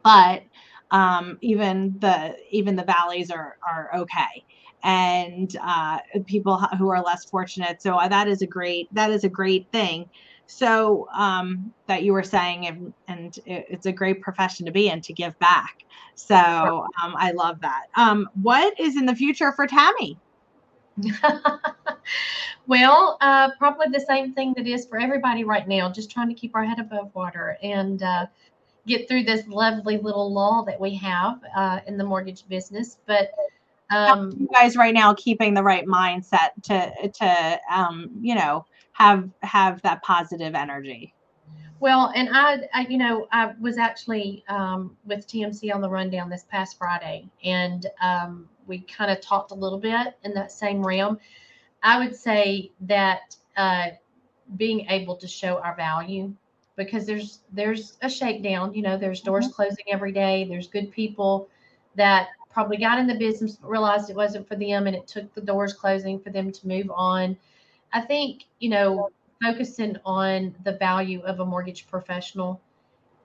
But 0.05 0.44
um, 0.92 1.38
even 1.42 1.96
the 1.98 2.37
even 2.51 2.77
the 2.77 2.85
valleys 2.85 3.31
are 3.31 3.59
are 3.68 3.90
okay 3.94 4.44
and 4.85 5.57
uh, 5.61 5.98
people 6.27 6.59
who 6.79 6.88
are 6.88 7.03
less 7.03 7.24
fortunate. 7.24 7.83
So 7.83 7.96
uh, 7.96 8.07
that 8.09 8.29
is 8.29 8.42
a 8.42 8.46
great 8.46 8.92
that 8.94 9.11
is 9.11 9.24
a 9.24 9.29
great 9.29 9.70
thing. 9.72 10.09
So 10.50 11.08
um, 11.14 11.72
that 11.87 12.02
you 12.02 12.14
were 12.14 12.22
saying, 12.22 12.66
and, 12.66 12.92
and 13.06 13.38
it's 13.44 13.84
a 13.84 13.92
great 13.92 14.22
profession 14.22 14.64
to 14.64 14.72
be 14.72 14.88
in 14.88 15.02
to 15.02 15.12
give 15.12 15.38
back. 15.38 15.84
So 16.14 16.34
um, 17.02 17.14
I 17.16 17.32
love 17.32 17.61
that. 17.61 17.84
Um, 17.96 18.28
what 18.42 18.78
is 18.80 18.96
in 18.96 19.04
the 19.04 19.14
future 19.14 19.52
for 19.52 19.66
Tammie? 19.66 20.18
well, 22.66 23.18
uh, 23.20 23.50
probably 23.58 23.87
the 23.92 24.00
same 24.00 24.32
thing 24.32 24.54
that 24.56 24.66
is 24.66 24.87
for 24.87 24.98
everybody 24.98 25.44
right 25.44 25.68
now. 25.68 25.90
Just 25.90 26.11
trying 26.11 26.28
to 26.28 26.34
keep 26.34 26.56
our 26.56 26.64
head 26.64 26.78
above 26.78 27.14
water 27.14 27.58
and 27.62 28.02
uh, 28.02 28.26
get 28.87 29.06
through 29.06 29.24
this 29.24 29.46
lovely 29.48 29.98
little 29.98 30.32
lull 30.32 30.64
that 30.64 30.80
we 30.80 30.94
have 30.96 31.40
uh, 31.54 31.80
in 31.87 31.98
the 31.98 32.04
mortgage 32.04 32.48
business. 32.48 32.96
But 33.06 33.30
um, 33.90 34.32
you 34.38 34.48
guys 34.52 34.76
right 34.76 34.94
now 34.94 35.14
keeping 35.14 35.54
the 35.54 35.62
right 35.62 35.87
mindset 35.87 36.50
to 36.64 37.08
to 37.08 37.61
um, 37.70 38.11
you 38.20 38.34
know 38.34 38.66
have 38.98 39.28
have 39.42 39.80
that 39.82 40.02
positive 40.02 40.54
energy 40.54 41.14
well 41.80 42.12
and 42.14 42.28
I, 42.32 42.68
I 42.74 42.87
you 42.88 42.98
know 42.98 43.28
i 43.32 43.52
was 43.61 43.78
actually 43.78 44.44
um, 44.48 44.96
with 45.06 45.26
tmc 45.26 45.72
on 45.74 45.80
the 45.80 45.88
rundown 45.88 46.28
this 46.28 46.44
past 46.50 46.78
friday 46.78 47.28
and 47.44 47.87
um, 48.00 48.48
we 48.66 48.80
kind 48.80 49.11
of 49.11 49.20
talked 49.20 49.52
a 49.52 49.54
little 49.54 49.78
bit 49.78 50.16
in 50.24 50.34
that 50.34 50.50
same 50.50 50.84
realm 50.84 51.18
i 51.82 51.98
would 51.98 52.14
say 52.14 52.72
that 52.80 53.37
uh, 53.56 53.88
being 54.56 54.87
able 54.88 55.16
to 55.16 55.28
show 55.28 55.58
our 55.58 55.74
value 55.76 56.32
because 56.76 57.06
there's 57.06 57.40
there's 57.52 57.98
a 58.02 58.11
shakedown 58.11 58.74
you 58.74 58.82
know 58.82 58.96
there's 58.96 59.20
doors 59.20 59.46
mm-hmm. 59.46 59.54
closing 59.54 59.84
every 59.90 60.12
day 60.12 60.46
there's 60.48 60.68
good 60.68 60.90
people 60.90 61.48
that 61.94 62.28
probably 62.58 62.76
got 62.76 62.98
in 62.98 63.06
the 63.06 63.14
business, 63.14 63.56
but 63.56 63.70
realized 63.70 64.11
it 64.11 64.16
wasn't 64.16 64.48
for 64.48 64.56
them 64.56 64.88
and 64.88 64.96
it 64.96 65.06
took 65.06 65.32
the 65.34 65.40
doors 65.40 65.72
closing 65.72 66.18
for 66.18 66.30
them 66.30 66.50
to 66.50 66.66
move 66.66 66.90
on. 66.90 67.37
I 67.92 68.01
think, 68.01 68.44
you 68.59 68.70
know, 68.70 69.11
focusing 69.42 69.96
on 70.05 70.55
the 70.64 70.72
value 70.72 71.20
of 71.22 71.40
a 71.40 71.46
mortgage 71.46 71.87
professional. 71.87 72.61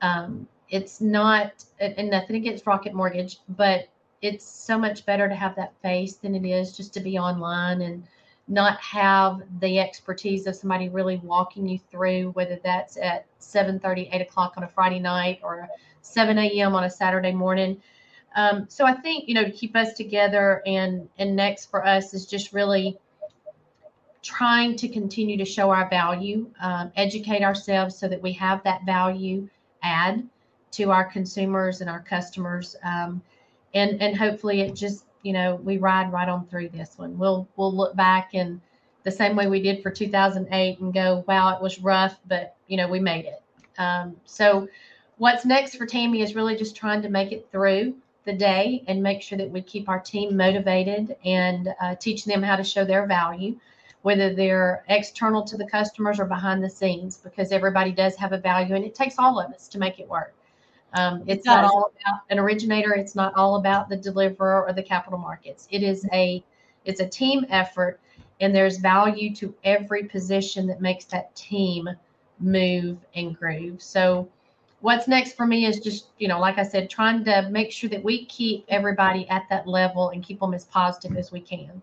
Um, 0.02 0.47
it's 0.69 1.02
not, 1.02 1.63
and 1.80 2.10
nothing 2.10 2.36
against 2.36 2.65
Rocket 2.65 2.93
Mortgage, 2.93 3.39
but 3.49 3.89
it's 4.21 4.45
so 4.45 4.78
much 4.78 5.06
better 5.06 5.28
to 5.28 5.36
have 5.36 5.56
that 5.56 5.73
face 5.82 6.15
than 6.15 6.34
it 6.34 6.47
is 6.47 6.76
just 6.76 6.93
to 6.93 6.99
be 6.99 7.17
online 7.17 7.82
and 7.82 8.04
not 8.47 8.80
have 8.80 9.41
the 9.60 9.80
expertise 9.80 10.47
of 10.47 10.56
somebody 10.56 10.89
really 10.89 11.17
walking 11.17 11.67
you 11.67 11.80
through, 11.91 12.32
whether 12.32 12.60
that's 12.63 12.97
at 12.97 13.26
7 13.39 13.80
30, 13.80 14.10
8 14.12 14.21
o'clock 14.21 14.54
on 14.58 14.63
a 14.63 14.67
Friday 14.67 14.99
night 14.99 15.39
or 15.43 15.67
7 16.02 16.38
a.m. 16.38 16.76
on 16.76 16.86
a 16.86 16.89
Saturday 16.89 17.32
morning. 17.32 17.82
Um, 18.36 18.65
so 18.67 18.86
I 18.86 18.93
think 18.93 19.28
you 19.28 19.36
know 19.36 19.43
to 19.43 19.52
keep 19.52 19.76
us 19.76 19.93
together 19.93 20.63
and 20.65 21.08
and 21.19 21.36
next 21.36 21.67
for 21.67 21.86
us 21.86 22.13
is 22.13 22.26
just 22.26 22.52
really 22.52 22.97
trying 24.23 24.75
to 24.77 24.88
continue 24.88 25.38
to 25.38 25.45
show 25.45 25.69
our 25.69 25.89
value, 25.89 26.49
um, 26.62 26.91
educate 26.95 27.43
ourselves 27.43 27.95
so 27.95 28.07
that 28.07 28.21
we 28.21 28.31
have 28.33 28.63
that 28.63 28.86
value 28.86 29.47
add 29.83 30.27
to 30.71 30.91
our 30.91 31.03
consumers 31.03 31.81
and 31.81 31.89
our 31.89 31.99
customers, 31.99 32.75
um, 32.83 33.21
and 33.73 34.01
and 34.01 34.17
hopefully 34.17 34.62
it 34.62 34.73
just 34.75 35.05
you 35.21 35.33
know 35.33 35.55
we 35.63 35.77
ride 35.77 36.12
right 36.12 36.29
on 36.29 36.47
through 36.47 36.69
this 36.69 36.97
one. 36.97 37.17
We'll 37.17 37.47
we'll 37.57 37.75
look 37.75 37.95
back 37.95 38.31
and 38.33 38.59
the 39.03 39.12
same 39.12 39.36
way 39.36 39.47
we 39.47 39.62
did 39.62 39.83
for 39.83 39.91
2008 39.91 40.79
and 40.79 40.93
go, 40.93 41.25
wow, 41.27 41.55
it 41.55 41.62
was 41.62 41.79
rough, 41.79 42.17
but 42.27 42.55
you 42.67 42.77
know 42.77 42.88
we 42.88 42.99
made 42.99 43.25
it. 43.25 43.41
Um, 43.77 44.15
so 44.25 44.67
what's 45.17 45.45
next 45.45 45.75
for 45.75 45.86
Tammie 45.86 46.21
is 46.21 46.36
really 46.36 46.55
just 46.55 46.75
trying 46.75 47.01
to 47.01 47.09
make 47.09 47.31
it 47.31 47.47
through 47.51 47.95
the 48.25 48.33
day 48.33 48.83
and 48.88 49.03
make 49.03 49.21
sure 49.21 49.38
that 49.38 49.49
we 49.49 49.62
keep 49.62 49.89
our 49.89 49.99
team 49.99 50.38
motivated 50.38 51.15
and 51.25 51.75
uh, 51.81 51.95
teach 51.95 52.23
them 52.25 52.41
how 52.41 52.55
to 52.55 52.63
show 52.63 52.86
their 52.86 53.05
value, 53.05 53.57
whether 54.03 54.33
they're 54.33 54.83
external 54.89 55.43
to 55.43 55.57
the 55.57 55.65
customers 55.65 56.19
or 56.19 56.25
behind 56.25 56.63
the 56.63 56.69
scenes, 56.69 57.17
because 57.17 57.51
everybody 57.51 57.91
does 57.91 58.15
have 58.15 58.33
a 58.33 58.37
value 58.37 58.75
and 58.75 58.85
it 58.85 58.93
takes 58.93 59.15
all 59.17 59.39
of 59.39 59.51
us 59.51 59.67
to 59.69 59.79
make 59.79 59.99
it 59.99 60.07
work. 60.07 60.33
Um, 60.93 61.23
it's 61.25 61.45
not 61.45 61.63
all 61.63 61.91
about 62.01 62.21
an 62.29 62.37
originator. 62.37 62.93
It's 62.93 63.15
not 63.15 63.33
all 63.35 63.55
about 63.55 63.89
the 63.89 63.97
deliverer 63.97 64.63
or 64.63 64.73
the 64.73 64.83
capital 64.83 65.17
markets. 65.17 65.67
It 65.71 65.81
is 65.81 66.07
a 66.13 66.43
it's 66.85 66.99
a 66.99 67.07
team 67.07 67.45
effort, 67.49 67.99
and 68.41 68.53
there's 68.53 68.77
value 68.77 69.33
to 69.37 69.55
every 69.63 70.03
position 70.03 70.67
that 70.67 70.81
makes 70.81 71.05
that 71.05 71.33
team 71.35 71.89
move 72.39 72.97
and 73.15 73.35
groove. 73.35 73.81
So 73.81 74.29
what's 74.81 75.07
next 75.07 75.37
for 75.37 75.45
me 75.47 75.65
is 75.65 75.79
just 75.79 76.07
you 76.17 76.27
know 76.27 76.39
like 76.39 76.57
i 76.57 76.63
said 76.63 76.89
trying 76.89 77.23
to 77.23 77.47
make 77.49 77.71
sure 77.71 77.89
that 77.89 78.03
we 78.03 78.25
keep 78.25 78.65
everybody 78.67 79.25
at 79.29 79.43
that 79.49 79.65
level 79.65 80.09
and 80.09 80.21
keep 80.21 80.41
them 80.41 80.53
as 80.53 80.65
positive 80.65 81.15
as 81.15 81.31
we 81.31 81.39
can 81.39 81.81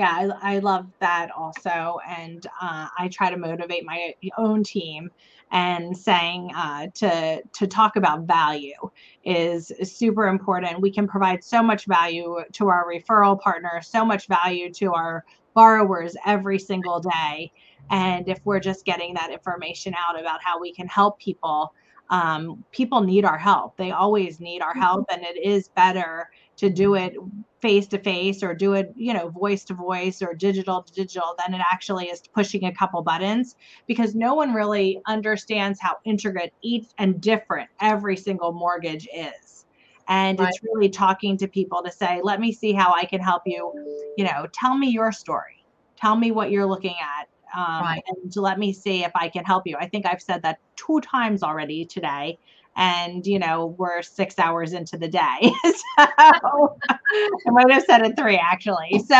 yeah 0.00 0.30
i, 0.42 0.54
I 0.54 0.58
love 0.60 0.86
that 0.98 1.30
also 1.36 1.98
and 2.08 2.44
uh, 2.60 2.88
i 2.98 3.08
try 3.08 3.30
to 3.30 3.36
motivate 3.36 3.84
my 3.84 4.14
own 4.38 4.64
team 4.64 5.10
and 5.52 5.96
saying 5.96 6.52
uh, 6.56 6.86
to 6.94 7.42
to 7.42 7.66
talk 7.66 7.96
about 7.96 8.22
value 8.22 8.78
is, 9.24 9.70
is 9.72 9.94
super 9.94 10.28
important 10.28 10.80
we 10.80 10.90
can 10.90 11.06
provide 11.06 11.44
so 11.44 11.62
much 11.62 11.84
value 11.86 12.38
to 12.52 12.68
our 12.68 12.86
referral 12.88 13.38
partners 13.38 13.86
so 13.86 14.04
much 14.04 14.26
value 14.26 14.72
to 14.72 14.92
our 14.94 15.24
borrowers 15.54 16.16
every 16.24 16.58
single 16.58 17.00
day 17.00 17.52
and 17.90 18.28
if 18.28 18.40
we're 18.44 18.60
just 18.60 18.84
getting 18.86 19.12
that 19.14 19.30
information 19.30 19.94
out 20.08 20.18
about 20.18 20.42
how 20.42 20.58
we 20.58 20.72
can 20.72 20.86
help 20.88 21.18
people 21.20 21.74
um, 22.12 22.64
people 22.72 23.02
need 23.02 23.24
our 23.24 23.38
help. 23.38 23.76
They 23.76 23.92
always 23.92 24.40
need 24.40 24.62
our 24.62 24.74
help, 24.74 25.08
mm-hmm. 25.08 25.24
and 25.24 25.36
it 25.36 25.40
is 25.40 25.68
better 25.68 26.28
to 26.56 26.68
do 26.68 26.96
it 26.96 27.14
face 27.60 27.86
to 27.88 27.98
face 27.98 28.42
or 28.42 28.54
do 28.54 28.72
it, 28.74 28.92
you 28.96 29.12
know, 29.12 29.28
voice 29.28 29.64
to 29.64 29.74
voice 29.74 30.22
or 30.22 30.34
digital 30.34 30.82
to 30.82 30.92
digital 30.92 31.34
than 31.38 31.54
it 31.54 31.60
actually 31.70 32.06
is 32.06 32.22
pushing 32.34 32.64
a 32.64 32.72
couple 32.72 33.02
buttons 33.02 33.56
because 33.86 34.14
no 34.14 34.34
one 34.34 34.54
really 34.54 35.00
understands 35.06 35.78
how 35.80 35.96
intricate 36.04 36.52
each 36.62 36.86
and 36.98 37.20
different 37.20 37.68
every 37.80 38.16
single 38.16 38.52
mortgage 38.52 39.06
is. 39.14 39.66
And 40.08 40.40
right. 40.40 40.48
it's 40.48 40.60
really 40.62 40.88
talking 40.88 41.36
to 41.36 41.46
people 41.46 41.82
to 41.84 41.92
say, 41.92 42.20
let 42.22 42.40
me 42.40 42.52
see 42.52 42.72
how 42.72 42.92
I 42.94 43.04
can 43.04 43.20
help 43.20 43.42
you. 43.46 43.72
You 44.16 44.24
know, 44.24 44.46
tell 44.52 44.76
me 44.76 44.88
your 44.88 45.12
story. 45.12 45.64
Tell 45.96 46.16
me 46.16 46.32
what 46.32 46.50
you're 46.50 46.66
looking 46.66 46.96
at 47.00 47.28
um, 47.54 47.82
right. 47.82 48.02
and 48.08 48.32
to 48.32 48.40
let 48.40 48.58
me 48.58 48.72
see 48.72 49.04
if 49.04 49.12
I 49.14 49.28
can 49.28 49.44
help 49.44 49.66
you. 49.66 49.76
I 49.78 49.88
think 49.88 50.06
I've 50.06 50.22
said 50.22 50.42
that 50.42 50.58
two 50.76 51.00
times 51.00 51.42
already 51.42 51.84
today. 51.84 52.38
And 52.76 53.26
you 53.26 53.38
know 53.38 53.74
we're 53.78 54.02
six 54.02 54.38
hours 54.38 54.72
into 54.72 54.96
the 54.96 55.08
day, 55.08 55.20
so 55.64 55.72
I 55.98 57.50
might 57.50 57.70
have 57.70 57.84
said 57.84 58.02
it 58.02 58.16
three 58.16 58.40
actually. 58.42 59.02
So 59.06 59.16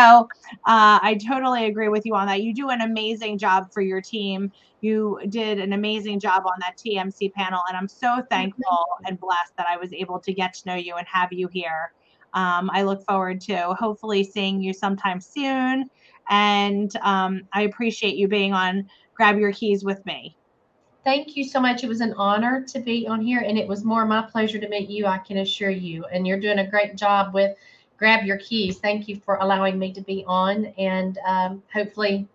uh, 0.66 0.98
I 1.02 1.18
totally 1.28 1.66
agree 1.66 1.88
with 1.88 2.06
you 2.06 2.14
on 2.14 2.28
that. 2.28 2.42
You 2.42 2.54
do 2.54 2.70
an 2.70 2.80
amazing 2.80 3.38
job 3.38 3.64
for 3.72 3.82
your 3.82 4.00
team. 4.00 4.50
You 4.80 5.18
did 5.28 5.58
an 5.58 5.72
amazing 5.72 6.20
job 6.20 6.44
on 6.46 6.54
that 6.60 6.76
TMC 6.78 7.32
panel, 7.32 7.60
and 7.68 7.76
I'm 7.76 7.88
so 7.88 8.22
thankful 8.30 8.86
and 9.06 9.18
blessed 9.18 9.52
that 9.58 9.66
I 9.68 9.76
was 9.76 9.92
able 9.92 10.20
to 10.20 10.32
get 10.32 10.54
to 10.54 10.62
know 10.66 10.76
you 10.76 10.94
and 10.96 11.06
have 11.12 11.32
you 11.32 11.48
here. 11.52 11.92
Um, 12.32 12.70
I 12.72 12.84
look 12.84 13.04
forward 13.04 13.40
to 13.42 13.74
hopefully 13.78 14.22
seeing 14.22 14.62
you 14.62 14.72
sometime 14.72 15.20
soon 15.20 15.90
and 16.30 16.94
um, 17.02 17.42
I 17.52 17.62
appreciate 17.62 18.16
you 18.16 18.28
being 18.28 18.52
on 18.52 18.86
Grab 19.14 19.38
Your 19.38 19.52
Keys 19.52 19.84
with 19.84 20.04
me. 20.06 20.36
Thank 21.02 21.36
you 21.36 21.44
so 21.44 21.60
much. 21.60 21.82
It 21.82 21.88
was 21.88 22.00
an 22.00 22.12
honor 22.14 22.62
to 22.68 22.78
be 22.78 23.06
on 23.06 23.20
here, 23.20 23.40
and 23.40 23.56
it 23.56 23.66
was 23.66 23.84
more 23.84 24.04
my 24.04 24.22
pleasure 24.22 24.58
to 24.58 24.68
meet 24.68 24.90
you, 24.90 25.06
I 25.06 25.18
can 25.18 25.38
assure 25.38 25.70
you. 25.70 26.04
And 26.06 26.26
you're 26.26 26.40
doing 26.40 26.58
a 26.58 26.66
great 26.68 26.96
job 26.96 27.32
with 27.32 27.56
Grab 27.96 28.24
Your 28.24 28.36
Keys. 28.36 28.78
Thank 28.78 29.08
you 29.08 29.20
for 29.24 29.36
allowing 29.36 29.78
me 29.78 29.92
to 29.94 30.02
be 30.02 30.24
on, 30.26 30.66
and 30.76 31.18
um, 31.26 31.62
hopefully 31.72 32.28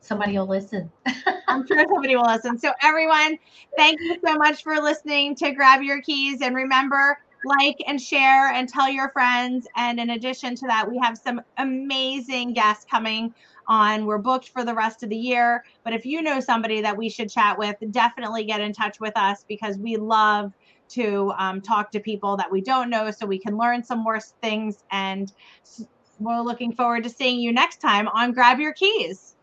somebody 0.00 0.36
will 0.36 0.46
listen. 0.46 0.90
I'm 1.48 1.66
sure 1.66 1.84
somebody 1.88 2.14
will 2.16 2.26
listen. 2.26 2.58
So, 2.58 2.72
everyone, 2.82 3.38
thank 3.76 3.98
you 4.00 4.16
so 4.26 4.34
much 4.34 4.62
for 4.62 4.76
listening 4.80 5.34
to 5.36 5.52
Grab 5.52 5.82
Your 5.82 6.02
Keys. 6.02 6.42
And 6.42 6.54
remember, 6.54 7.18
like 7.44 7.76
and 7.86 8.00
share 8.00 8.52
and 8.52 8.68
tell 8.68 8.88
your 8.88 9.10
friends. 9.10 9.66
And 9.76 10.00
in 10.00 10.10
addition 10.10 10.54
to 10.56 10.66
that, 10.66 10.88
we 10.88 10.98
have 10.98 11.16
some 11.16 11.40
amazing 11.58 12.52
guests 12.52 12.84
coming 12.90 13.34
on. 13.68 14.06
We're 14.06 14.18
booked 14.18 14.48
for 14.48 14.64
the 14.64 14.74
rest 14.74 15.02
of 15.02 15.10
the 15.10 15.16
year. 15.16 15.64
But 15.84 15.92
if 15.92 16.04
you 16.04 16.22
know 16.22 16.40
somebody 16.40 16.80
that 16.82 16.96
we 16.96 17.08
should 17.08 17.30
chat 17.30 17.58
with, 17.58 17.76
definitely 17.90 18.44
get 18.44 18.60
in 18.60 18.72
touch 18.72 19.00
with 19.00 19.16
us 19.16 19.44
because 19.48 19.78
we 19.78 19.96
love 19.96 20.52
to 20.90 21.32
um, 21.38 21.60
talk 21.60 21.90
to 21.92 22.00
people 22.00 22.36
that 22.36 22.50
we 22.50 22.60
don't 22.60 22.90
know 22.90 23.10
so 23.10 23.26
we 23.26 23.38
can 23.38 23.56
learn 23.56 23.82
some 23.82 23.98
more 23.98 24.20
things 24.42 24.84
and 24.90 25.32
we're 26.18 26.40
looking 26.40 26.74
forward 26.74 27.04
to 27.04 27.10
seeing 27.10 27.40
you 27.40 27.52
next 27.52 27.78
time 27.78 28.08
on 28.08 28.32
Grab 28.32 28.60
Your 28.60 28.72
Keys. 28.72 29.33